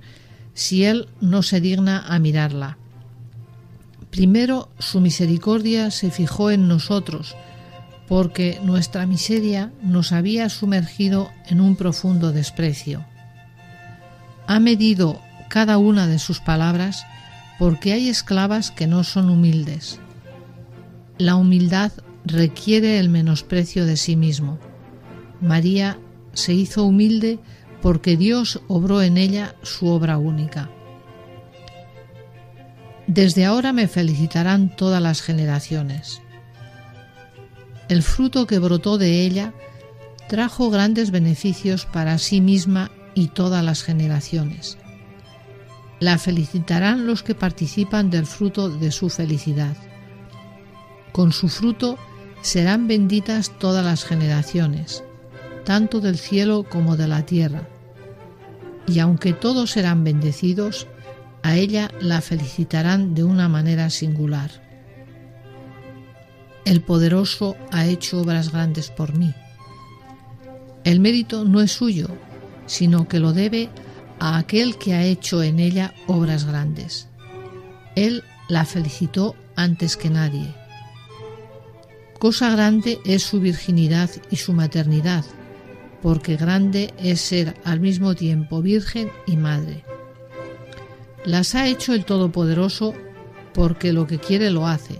si 0.54 0.84
Él 0.84 1.08
no 1.20 1.42
se 1.42 1.60
digna 1.60 2.04
a 2.06 2.18
mirarla. 2.18 2.78
Primero 4.10 4.70
su 4.78 5.00
misericordia 5.00 5.90
se 5.90 6.10
fijó 6.10 6.50
en 6.50 6.68
nosotros, 6.68 7.36
porque 8.08 8.58
nuestra 8.62 9.06
miseria 9.06 9.72
nos 9.82 10.12
había 10.12 10.48
sumergido 10.48 11.30
en 11.46 11.60
un 11.60 11.76
profundo 11.76 12.32
desprecio. 12.32 13.04
Ha 14.46 14.60
medido 14.60 15.20
cada 15.48 15.78
una 15.78 16.06
de 16.06 16.18
sus 16.18 16.40
palabras 16.40 17.06
porque 17.58 17.92
hay 17.92 18.08
esclavas 18.08 18.70
que 18.70 18.86
no 18.86 19.04
son 19.04 19.28
humildes. 19.28 20.00
La 21.18 21.36
humildad 21.36 21.92
requiere 22.28 22.98
el 22.98 23.08
menosprecio 23.08 23.86
de 23.86 23.96
sí 23.96 24.16
mismo. 24.16 24.58
María 25.40 25.98
se 26.32 26.54
hizo 26.54 26.84
humilde 26.84 27.38
porque 27.82 28.16
Dios 28.16 28.60
obró 28.68 29.02
en 29.02 29.16
ella 29.16 29.54
su 29.62 29.88
obra 29.88 30.18
única. 30.18 30.70
Desde 33.06 33.44
ahora 33.44 33.72
me 33.72 33.88
felicitarán 33.88 34.74
todas 34.76 35.02
las 35.02 35.22
generaciones. 35.22 36.20
El 37.88 38.02
fruto 38.02 38.46
que 38.46 38.58
brotó 38.58 38.98
de 38.98 39.24
ella 39.24 39.54
trajo 40.28 40.68
grandes 40.68 41.10
beneficios 41.10 41.86
para 41.86 42.18
sí 42.18 42.40
misma 42.40 42.90
y 43.14 43.28
todas 43.28 43.64
las 43.64 43.82
generaciones. 43.82 44.76
La 46.00 46.18
felicitarán 46.18 47.06
los 47.06 47.22
que 47.22 47.34
participan 47.34 48.10
del 48.10 48.26
fruto 48.26 48.68
de 48.68 48.92
su 48.92 49.08
felicidad. 49.08 49.76
Con 51.12 51.32
su 51.32 51.48
fruto 51.48 51.98
serán 52.42 52.88
benditas 52.88 53.58
todas 53.58 53.84
las 53.84 54.04
generaciones, 54.04 55.04
tanto 55.64 56.00
del 56.00 56.18
cielo 56.18 56.64
como 56.68 56.96
de 56.96 57.08
la 57.08 57.26
tierra. 57.26 57.68
Y 58.86 59.00
aunque 59.00 59.32
todos 59.32 59.72
serán 59.72 60.04
bendecidos, 60.04 60.86
a 61.42 61.56
ella 61.56 61.90
la 62.00 62.20
felicitarán 62.20 63.14
de 63.14 63.24
una 63.24 63.48
manera 63.48 63.90
singular. 63.90 64.50
El 66.64 66.82
poderoso 66.82 67.56
ha 67.70 67.86
hecho 67.86 68.20
obras 68.20 68.52
grandes 68.52 68.90
por 68.90 69.16
mí. 69.16 69.34
El 70.84 71.00
mérito 71.00 71.44
no 71.44 71.60
es 71.60 71.72
suyo, 71.72 72.08
sino 72.66 73.08
que 73.08 73.20
lo 73.20 73.32
debe 73.32 73.70
a 74.20 74.38
aquel 74.38 74.76
que 74.78 74.94
ha 74.94 75.02
hecho 75.04 75.42
en 75.42 75.58
ella 75.58 75.94
obras 76.06 76.44
grandes. 76.44 77.08
Él 77.94 78.22
la 78.48 78.64
felicitó 78.64 79.34
antes 79.56 79.96
que 79.96 80.10
nadie. 80.10 80.54
Cosa 82.18 82.50
grande 82.50 83.00
es 83.04 83.22
su 83.22 83.40
virginidad 83.40 84.10
y 84.30 84.36
su 84.36 84.52
maternidad, 84.52 85.24
porque 86.02 86.36
grande 86.36 86.92
es 86.98 87.20
ser 87.20 87.54
al 87.64 87.78
mismo 87.78 88.14
tiempo 88.14 88.60
virgen 88.60 89.10
y 89.26 89.36
madre. 89.36 89.84
Las 91.24 91.54
ha 91.54 91.68
hecho 91.68 91.94
el 91.94 92.04
Todopoderoso 92.04 92.94
porque 93.54 93.92
lo 93.92 94.06
que 94.06 94.18
quiere 94.18 94.50
lo 94.50 94.66
hace. 94.66 94.98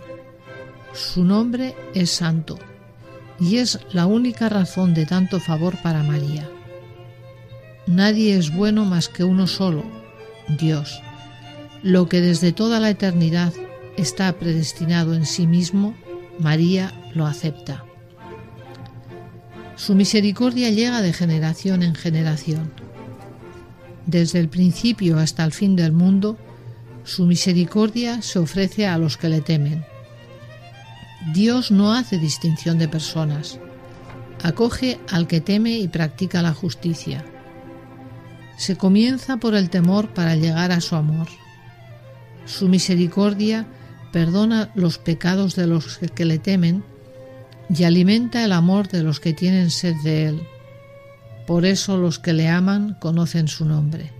Su 0.93 1.25
nombre 1.25 1.75
es 1.95 2.11
santo 2.11 2.59
y 3.41 3.59
es 3.59 3.81
la 3.93 4.07
única 4.07 4.49
razón 4.49 4.95
de 4.95 5.07
tanto 5.07 5.41
favor 5.41 5.77
para 5.83 6.03
María. 6.03 6.49
Nadie 7.87 8.37
es 8.37 8.55
bueno 8.55 8.85
más 8.85 9.09
que 9.09 9.25
uno 9.25 9.47
solo, 9.47 9.85
Dios. 10.59 11.01
Lo 11.83 12.09
que 12.09 12.21
desde 12.21 12.53
toda 12.53 12.81
la 12.81 12.91
eternidad 12.91 13.53
está 13.97 14.33
predestinado 14.35 15.15
en 15.15 15.25
sí 15.25 15.47
mismo, 15.47 15.95
María 16.39 16.93
lo 17.19 17.27
acepta. 17.27 17.85
Su 19.77 19.95
misericordia 19.95 20.71
llega 20.71 21.03
de 21.03 21.13
generación 21.13 21.83
en 21.83 21.95
generación. 21.95 22.73
Desde 24.07 24.41
el 24.41 24.49
principio 24.49 25.19
hasta 25.19 25.45
el 25.45 25.53
fin 25.53 25.77
del 25.77 25.93
mundo, 25.93 26.39
su 27.05 27.27
misericordia 27.27 28.23
se 28.23 28.39
ofrece 28.39 28.87
a 28.87 28.97
los 28.97 29.19
que 29.19 29.29
le 29.29 29.43
temen. 29.43 29.85
Dios 31.35 31.71
no 31.71 31.93
hace 31.93 32.17
distinción 32.17 32.79
de 32.79 32.89
personas. 32.89 33.61
Acoge 34.43 34.99
al 35.11 35.27
que 35.27 35.43
teme 35.43 35.79
y 35.79 35.89
practica 35.89 36.41
la 36.41 36.55
justicia 36.55 37.23
se 38.59 38.77
comienza 38.77 39.37
por 39.37 39.55
el 39.55 39.71
temor 39.71 40.13
para 40.13 40.35
llegar 40.35 40.73
a 40.73 40.81
su 40.81 40.97
amor. 40.97 41.29
Su 42.45 42.69
misericordia 42.69 43.67
perdona 44.13 44.73
los 44.75 44.99
pecados 44.99 45.55
de 45.55 45.69
los 45.69 45.99
que 45.99 46.25
le 46.25 46.39
temen 46.39 46.85
y 47.69 47.85
alimenta 47.85 48.45
el 48.45 48.53
amor 48.53 48.89
de 48.89 49.03
los 49.03 49.21
que 49.21 49.33
tienen 49.33 49.71
sed 49.71 49.97
de 50.03 50.27
él. 50.27 50.43
Por 51.47 51.65
eso 51.65 51.97
los 51.97 52.19
que 52.19 52.33
le 52.33 52.49
aman 52.49 52.97
conocen 53.01 53.49
su 53.49 53.65
nombre. 53.65 54.13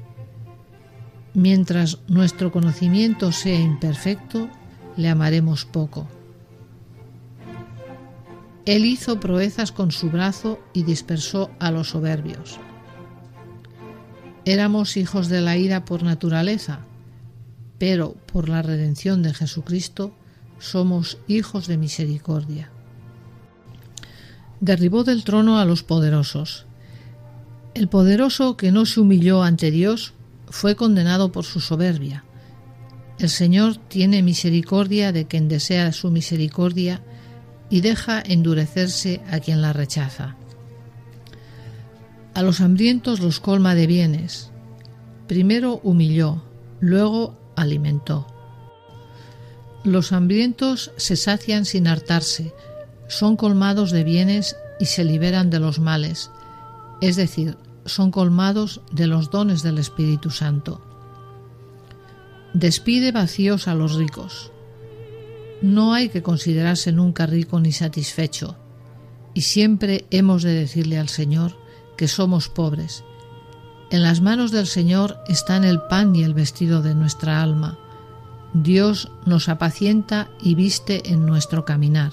Mientras 1.35 1.99
nuestro 2.09 2.51
conocimiento 2.51 3.33
sea 3.33 3.59
imperfecto, 3.59 4.49
le 4.97 5.09
amaremos 5.09 5.65
poco. 5.65 6.09
Él 8.67 8.85
hizo 8.85 9.19
proezas 9.21 9.73
con 9.73 9.93
su 9.93 10.11
brazo 10.11 10.59
y 10.75 10.83
dispersó 10.83 11.51
a 11.59 11.71
los 11.71 11.91
soberbios. 11.91 12.59
Éramos 14.45 14.97
hijos 14.97 15.29
de 15.29 15.41
la 15.41 15.57
ira 15.57 15.85
por 15.85 16.03
naturaleza, 16.03 16.81
pero 17.79 18.15
por 18.31 18.49
la 18.49 18.61
redención 18.61 19.23
de 19.23 19.33
Jesucristo 19.33 20.13
somos 20.59 21.19
hijos 21.29 21.67
de 21.67 21.79
misericordia. 21.79 22.71
Derribó 24.61 25.05
del 25.05 25.25
trono 25.25 25.59
a 25.59 25.65
los 25.65 25.83
poderosos. 25.83 26.67
El 27.75 27.89
poderoso 27.89 28.57
que 28.57 28.73
no 28.73 28.87
se 28.87 29.01
humilló 29.01 29.43
ante 29.43 29.71
Dios 29.71 30.15
fue 30.49 30.75
condenado 30.75 31.31
por 31.31 31.45
su 31.45 31.61
soberbia. 31.61 32.25
El 33.19 33.29
Señor 33.29 33.77
tiene 33.77 34.23
misericordia 34.23 35.13
de 35.13 35.27
quien 35.27 35.49
desea 35.49 35.93
su 35.93 36.11
misericordia 36.11 37.03
y 37.71 37.81
deja 37.81 38.23
endurecerse 38.25 39.21
a 39.31 39.41
quien 39.41 39.61
la 39.61 39.73
rechaza. 39.73 40.37
A 42.35 42.43
los 42.43 42.61
hambrientos 42.61 43.21
los 43.21 43.41
colma 43.41 43.75
de 43.75 43.87
bienes. 43.87 44.51
Primero 45.27 45.81
humilló, 45.83 46.43
luego 46.81 47.37
alimentó. 47.57 48.27
Los 49.85 50.13
hambrientos 50.13 50.93
se 50.97 51.17
sacian 51.17 51.65
sin 51.65 51.89
hartarse, 51.89 52.55
son 53.09 53.37
colmados 53.37 53.91
de 53.91 54.05
bienes 54.05 54.57
y 54.79 54.87
se 54.87 55.05
liberan 55.05 55.51
de 55.51 55.59
los 55.59 55.81
males, 55.81 56.31
es 57.01 57.17
decir, 57.17 57.57
son 57.85 58.11
colmados 58.11 58.83
de 58.93 59.07
los 59.07 59.31
dones 59.31 59.63
del 59.63 59.79
Espíritu 59.79 60.31
Santo. 60.31 60.81
Despide 62.53 63.13
vacíos 63.13 63.67
a 63.69 63.75
los 63.75 63.95
ricos. 63.95 64.53
No 65.63 65.95
hay 65.95 66.09
que 66.09 66.23
considerarse 66.23 66.93
nunca 66.93 67.27
rico 67.27 67.59
ni 67.61 67.73
satisfecho, 67.73 68.57
y 69.35 69.43
siempre 69.43 70.07
hemos 70.11 70.43
de 70.43 70.53
decirle 70.53 70.99
al 70.99 71.09
Señor 71.09 71.57
que 71.97 72.09
somos 72.09 72.49
pobres. 72.49 73.05
En 73.91 74.03
las 74.03 74.21
manos 74.21 74.53
del 74.53 74.67
Señor 74.67 75.19
están 75.29 75.65
el 75.65 75.81
pan 75.83 76.15
y 76.15 76.23
el 76.23 76.35
vestido 76.35 76.83
de 76.83 76.95
nuestra 76.95 77.43
alma. 77.43 77.79
Dios 78.53 79.11
nos 79.25 79.49
apacienta 79.49 80.31
y 80.41 80.55
viste 80.55 81.11
en 81.11 81.27
nuestro 81.27 81.65
caminar. 81.65 82.13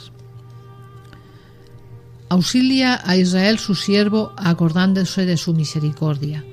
Auxilia 2.36 3.00
a 3.06 3.16
Israel 3.16 3.60
su 3.60 3.76
siervo 3.76 4.34
acordándose 4.36 5.26
de 5.26 5.38
su 5.38 5.54
misericordia. 5.54 6.44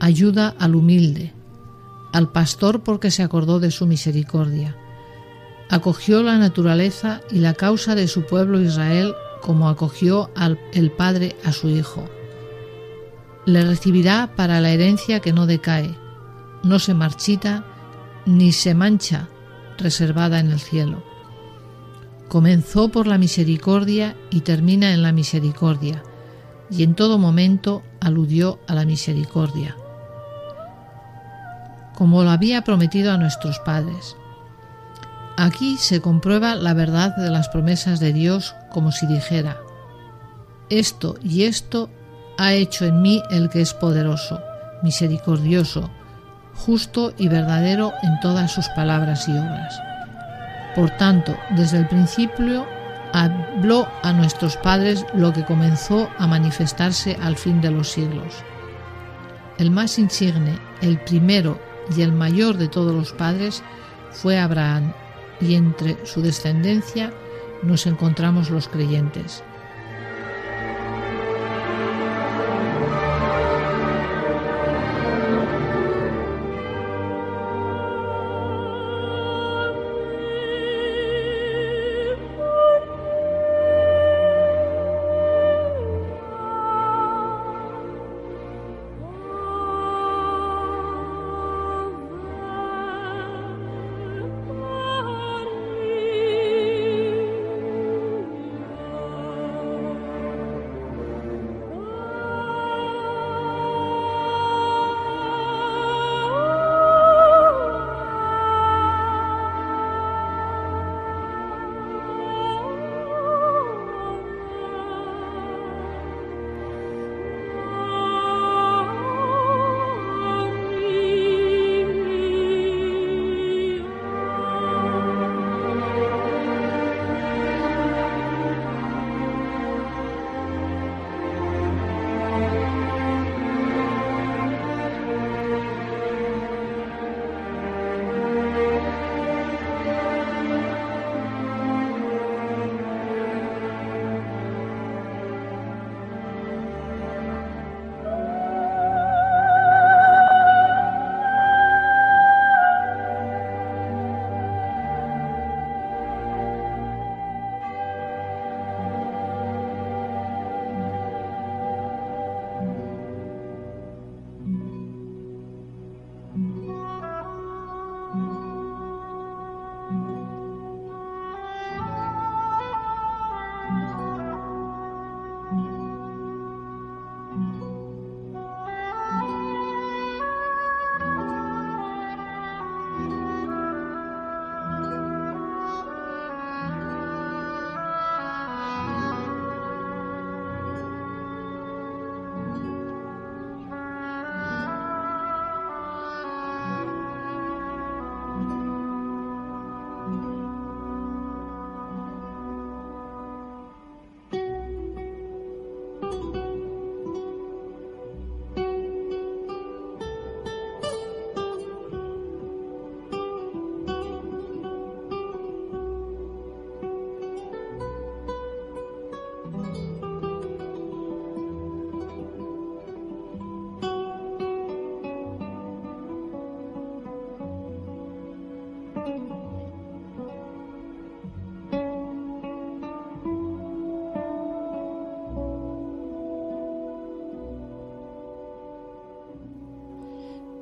Ayuda 0.00 0.56
al 0.58 0.74
humilde, 0.74 1.32
al 2.12 2.32
pastor 2.32 2.82
porque 2.82 3.12
se 3.12 3.22
acordó 3.22 3.60
de 3.60 3.70
su 3.70 3.86
misericordia. 3.86 4.76
Acogió 5.70 6.20
la 6.24 6.36
naturaleza 6.38 7.20
y 7.30 7.38
la 7.38 7.54
causa 7.54 7.94
de 7.94 8.08
su 8.08 8.26
pueblo 8.26 8.60
Israel 8.60 9.14
como 9.40 9.68
acogió 9.68 10.30
al, 10.34 10.58
el 10.72 10.90
Padre 10.90 11.36
a 11.44 11.52
su 11.52 11.68
Hijo. 11.68 12.10
Le 13.44 13.64
recibirá 13.64 14.32
para 14.34 14.60
la 14.60 14.70
herencia 14.70 15.20
que 15.20 15.32
no 15.32 15.46
decae, 15.46 15.96
no 16.64 16.80
se 16.80 16.92
marchita 16.92 17.64
ni 18.24 18.50
se 18.50 18.74
mancha, 18.74 19.28
reservada 19.78 20.40
en 20.40 20.50
el 20.50 20.58
cielo. 20.58 21.04
Comenzó 22.28 22.88
por 22.88 23.06
la 23.06 23.18
misericordia 23.18 24.16
y 24.30 24.40
termina 24.40 24.92
en 24.92 25.02
la 25.02 25.12
misericordia, 25.12 26.02
y 26.70 26.82
en 26.82 26.94
todo 26.94 27.18
momento 27.18 27.82
aludió 28.00 28.58
a 28.66 28.74
la 28.74 28.84
misericordia, 28.84 29.76
como 31.94 32.24
lo 32.24 32.30
había 32.30 32.62
prometido 32.62 33.12
a 33.12 33.18
nuestros 33.18 33.58
padres. 33.60 34.16
Aquí 35.36 35.76
se 35.76 36.00
comprueba 36.00 36.54
la 36.54 36.74
verdad 36.74 37.14
de 37.16 37.30
las 37.30 37.48
promesas 37.48 38.00
de 38.00 38.12
Dios 38.12 38.54
como 38.70 38.90
si 38.90 39.06
dijera, 39.06 39.58
esto 40.68 41.16
y 41.22 41.44
esto 41.44 41.90
ha 42.38 42.52
hecho 42.52 42.84
en 42.86 43.02
mí 43.02 43.22
el 43.30 43.48
que 43.50 43.60
es 43.60 43.72
poderoso, 43.72 44.40
misericordioso, 44.82 45.90
justo 46.54 47.12
y 47.16 47.28
verdadero 47.28 47.92
en 48.02 48.18
todas 48.20 48.52
sus 48.52 48.68
palabras 48.70 49.28
y 49.28 49.32
obras. 49.32 49.85
Por 50.76 50.90
tanto, 50.90 51.34
desde 51.56 51.78
el 51.78 51.88
principio 51.88 52.66
habló 53.14 53.88
a 54.02 54.12
nuestros 54.12 54.58
padres 54.58 55.06
lo 55.14 55.32
que 55.32 55.44
comenzó 55.44 56.10
a 56.18 56.26
manifestarse 56.26 57.16
al 57.22 57.36
fin 57.36 57.62
de 57.62 57.70
los 57.70 57.88
siglos. 57.88 58.44
El 59.58 59.70
más 59.70 59.98
insigne, 59.98 60.58
el 60.82 61.00
primero 61.00 61.58
y 61.96 62.02
el 62.02 62.12
mayor 62.12 62.58
de 62.58 62.68
todos 62.68 62.94
los 62.94 63.12
padres 63.12 63.62
fue 64.12 64.38
Abraham, 64.38 64.92
y 65.40 65.54
entre 65.54 65.96
su 66.04 66.20
descendencia 66.20 67.10
nos 67.62 67.86
encontramos 67.86 68.50
los 68.50 68.68
creyentes. 68.68 69.42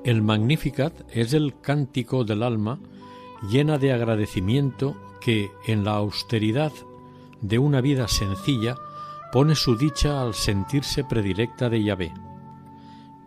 El 0.04 0.20
Magnificat 0.20 0.92
es 1.10 1.32
el 1.32 1.58
cántico 1.62 2.24
del 2.24 2.42
alma 2.42 2.78
llena 3.48 3.78
de 3.78 3.94
agradecimiento 3.94 4.94
que, 5.18 5.50
en 5.66 5.82
la 5.82 5.92
austeridad 5.92 6.72
de 7.40 7.58
una 7.58 7.80
vida 7.80 8.06
sencilla, 8.06 8.76
pone 9.32 9.54
su 9.54 9.76
dicha 9.76 10.20
al 10.20 10.34
sentirse 10.34 11.04
predilecta 11.04 11.70
de 11.70 11.82
Yahvé. 11.82 12.12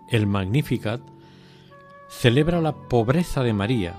El 0.07 0.28
Magnificat 0.28 1.01
celebra 2.09 2.61
la 2.61 2.75
pobreza 2.75 3.41
de 3.41 3.53
María, 3.53 3.95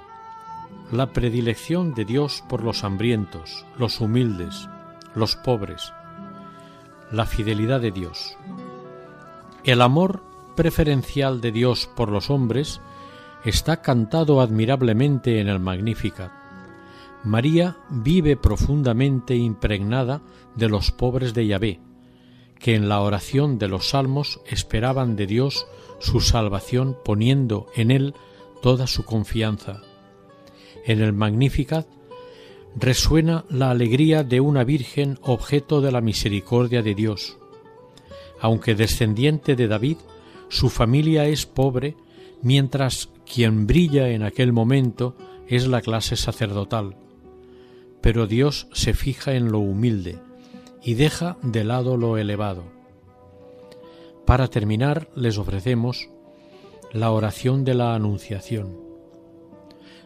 la 0.93 1.13
predilección 1.13 1.95
de 1.95 2.05
Dios 2.05 2.45
por 2.49 2.63
los 2.63 2.85
hambrientos, 2.85 3.67
los 3.77 4.01
humildes, 4.01 4.69
los 5.17 5.35
pobres, 5.35 5.93
la 7.11 7.27
fidelidad 7.27 7.81
de 7.81 7.91
Dios. 7.91 8.39
El 9.65 9.83
amor 9.83 10.28
preferencial 10.59 11.41
de 11.41 11.53
Dios 11.53 11.89
por 11.95 12.11
los 12.11 12.31
hombres 12.31 12.81
está 13.45 13.81
cantado 13.81 14.41
admirablemente 14.41 15.41
en 15.41 15.47
el 15.47 15.61
Magnificat. 15.61 16.33
María 17.23 17.77
vive 17.91 18.37
profundamente 18.37 19.37
impregnada 19.37 20.21
de 20.57 20.69
los 20.69 20.91
pobres 20.91 21.33
de 21.33 21.47
Yahvé, 21.47 21.81
que 22.59 22.75
en 22.75 22.89
la 22.89 23.03
oración 23.03 23.61
de 23.61 23.69
los 23.69 23.91
salmos 23.91 24.41
esperaban 24.49 25.15
de 25.15 25.29
Dios 25.29 25.69
su 26.01 26.19
salvación 26.19 26.97
poniendo 27.05 27.69
en 27.77 27.93
él 27.93 28.15
toda 28.61 28.89
su 28.89 29.05
confianza. 29.05 29.83
En 30.85 31.01
el 31.01 31.13
Magnificat 31.13 31.87
resuena 32.75 33.45
la 33.49 33.71
alegría 33.71 34.25
de 34.25 34.41
una 34.41 34.65
Virgen 34.65 35.21
objeto 35.23 35.81
de 35.81 35.93
la 35.93 36.01
misericordia 36.01 36.83
de 36.83 36.97
Dios. 36.97 37.39
Aunque 38.41 38.75
descendiente 38.75 39.55
de 39.55 39.69
David, 39.69 39.99
su 40.49 40.71
familia 40.71 41.27
es 41.27 41.47
pobre, 41.47 41.97
mientras 42.43 43.11
quien 43.31 43.67
brilla 43.67 44.09
en 44.11 44.23
aquel 44.23 44.53
momento 44.53 45.15
es 45.47 45.67
la 45.67 45.81
clase 45.81 46.17
sacerdotal. 46.17 46.97
Pero 48.01 48.27
Dios 48.27 48.69
se 48.73 48.95
fija 48.95 49.35
en 49.35 49.51
lo 49.51 49.59
humilde 49.59 50.19
y 50.83 50.95
deja 50.95 51.37
de 51.43 51.65
lado 51.65 51.97
lo 51.97 52.17
elevado. 52.17 52.65
Para 54.25 54.49
terminar, 54.49 55.09
les 55.15 55.39
ofrecemos 55.39 56.09
la 56.93 57.11
oración 57.11 57.65
de 57.65 57.75
la 57.75 57.95
Anunciación. 57.95 58.77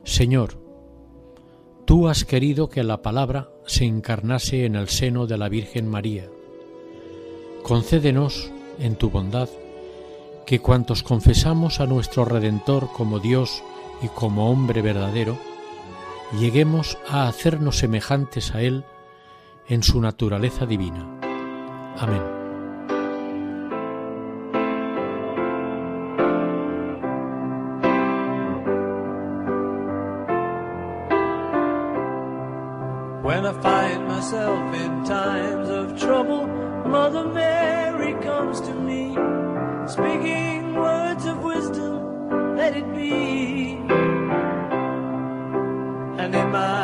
Señor, 0.04 0.58
tú 1.84 2.08
has 2.08 2.24
querido 2.24 2.68
que 2.68 2.82
la 2.82 3.02
palabra 3.02 3.50
se 3.66 3.84
encarnase 3.84 4.64
en 4.64 4.76
el 4.76 4.88
seno 4.88 5.26
de 5.26 5.38
la 5.38 5.48
Virgen 5.48 5.88
María. 5.88 6.28
Concédenos, 7.62 8.50
en 8.78 8.96
tu 8.96 9.10
bondad, 9.10 9.48
que 10.46 10.60
cuantos 10.60 11.02
confesamos 11.02 11.80
a 11.80 11.86
nuestro 11.86 12.24
Redentor 12.24 12.90
como 12.92 13.18
Dios 13.18 13.62
y 14.02 14.08
como 14.08 14.50
hombre 14.50 14.82
verdadero, 14.82 15.38
lleguemos 16.38 16.98
a 17.08 17.28
hacernos 17.28 17.78
semejantes 17.78 18.54
a 18.54 18.62
Él 18.62 18.84
en 19.68 19.82
su 19.82 20.00
naturaleza 20.00 20.66
divina. 20.66 21.06
Amén. 21.98 22.31
Let 42.62 42.76
it 42.76 42.88
be. 42.94 43.72
And 46.22 46.32
in 46.32 46.48
my 46.52 46.81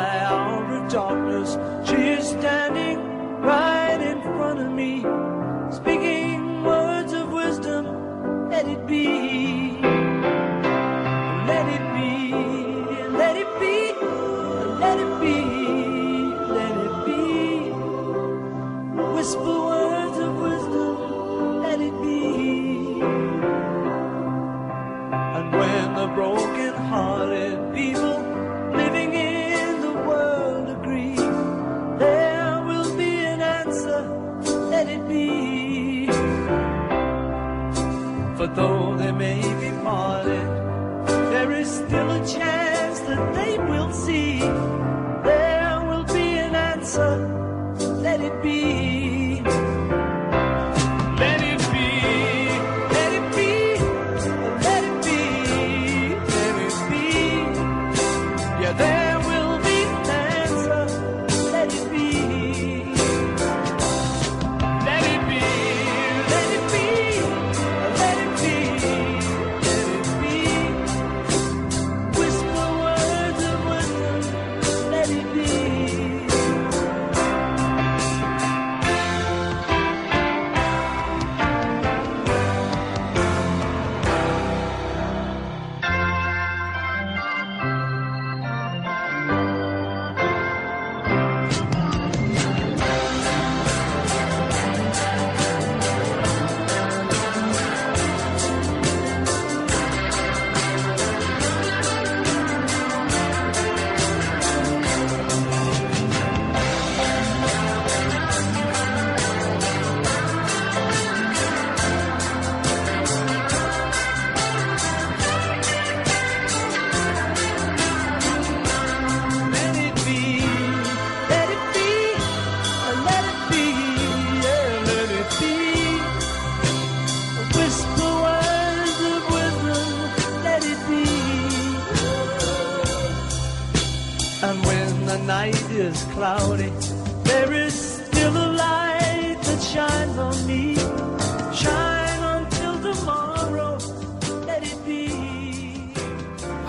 for 38.39 38.47
those 38.47 38.88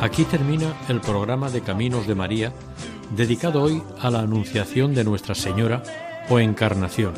Aquí 0.00 0.24
termina 0.24 0.74
el 0.88 1.00
programa 1.00 1.50
de 1.50 1.60
Caminos 1.60 2.06
de 2.06 2.14
María, 2.14 2.52
dedicado 3.14 3.62
hoy 3.62 3.82
a 4.00 4.10
la 4.10 4.20
Anunciación 4.20 4.94
de 4.94 5.04
Nuestra 5.04 5.34
Señora 5.34 5.82
o 6.30 6.38
Encarnación. 6.38 7.12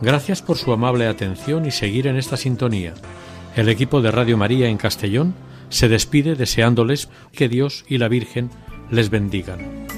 Gracias 0.00 0.40
por 0.40 0.56
su 0.56 0.72
amable 0.72 1.06
atención 1.06 1.66
y 1.66 1.70
seguir 1.70 2.06
en 2.06 2.16
esta 2.16 2.38
sintonía. 2.38 2.94
El 3.54 3.68
equipo 3.68 4.00
de 4.00 4.10
Radio 4.10 4.38
María 4.38 4.68
en 4.68 4.78
Castellón 4.78 5.34
se 5.68 5.88
despide 5.88 6.36
deseándoles 6.36 7.10
que 7.32 7.48
Dios 7.48 7.84
y 7.88 7.98
la 7.98 8.08
Virgen 8.08 8.50
les 8.90 9.10
bendigan. 9.10 9.97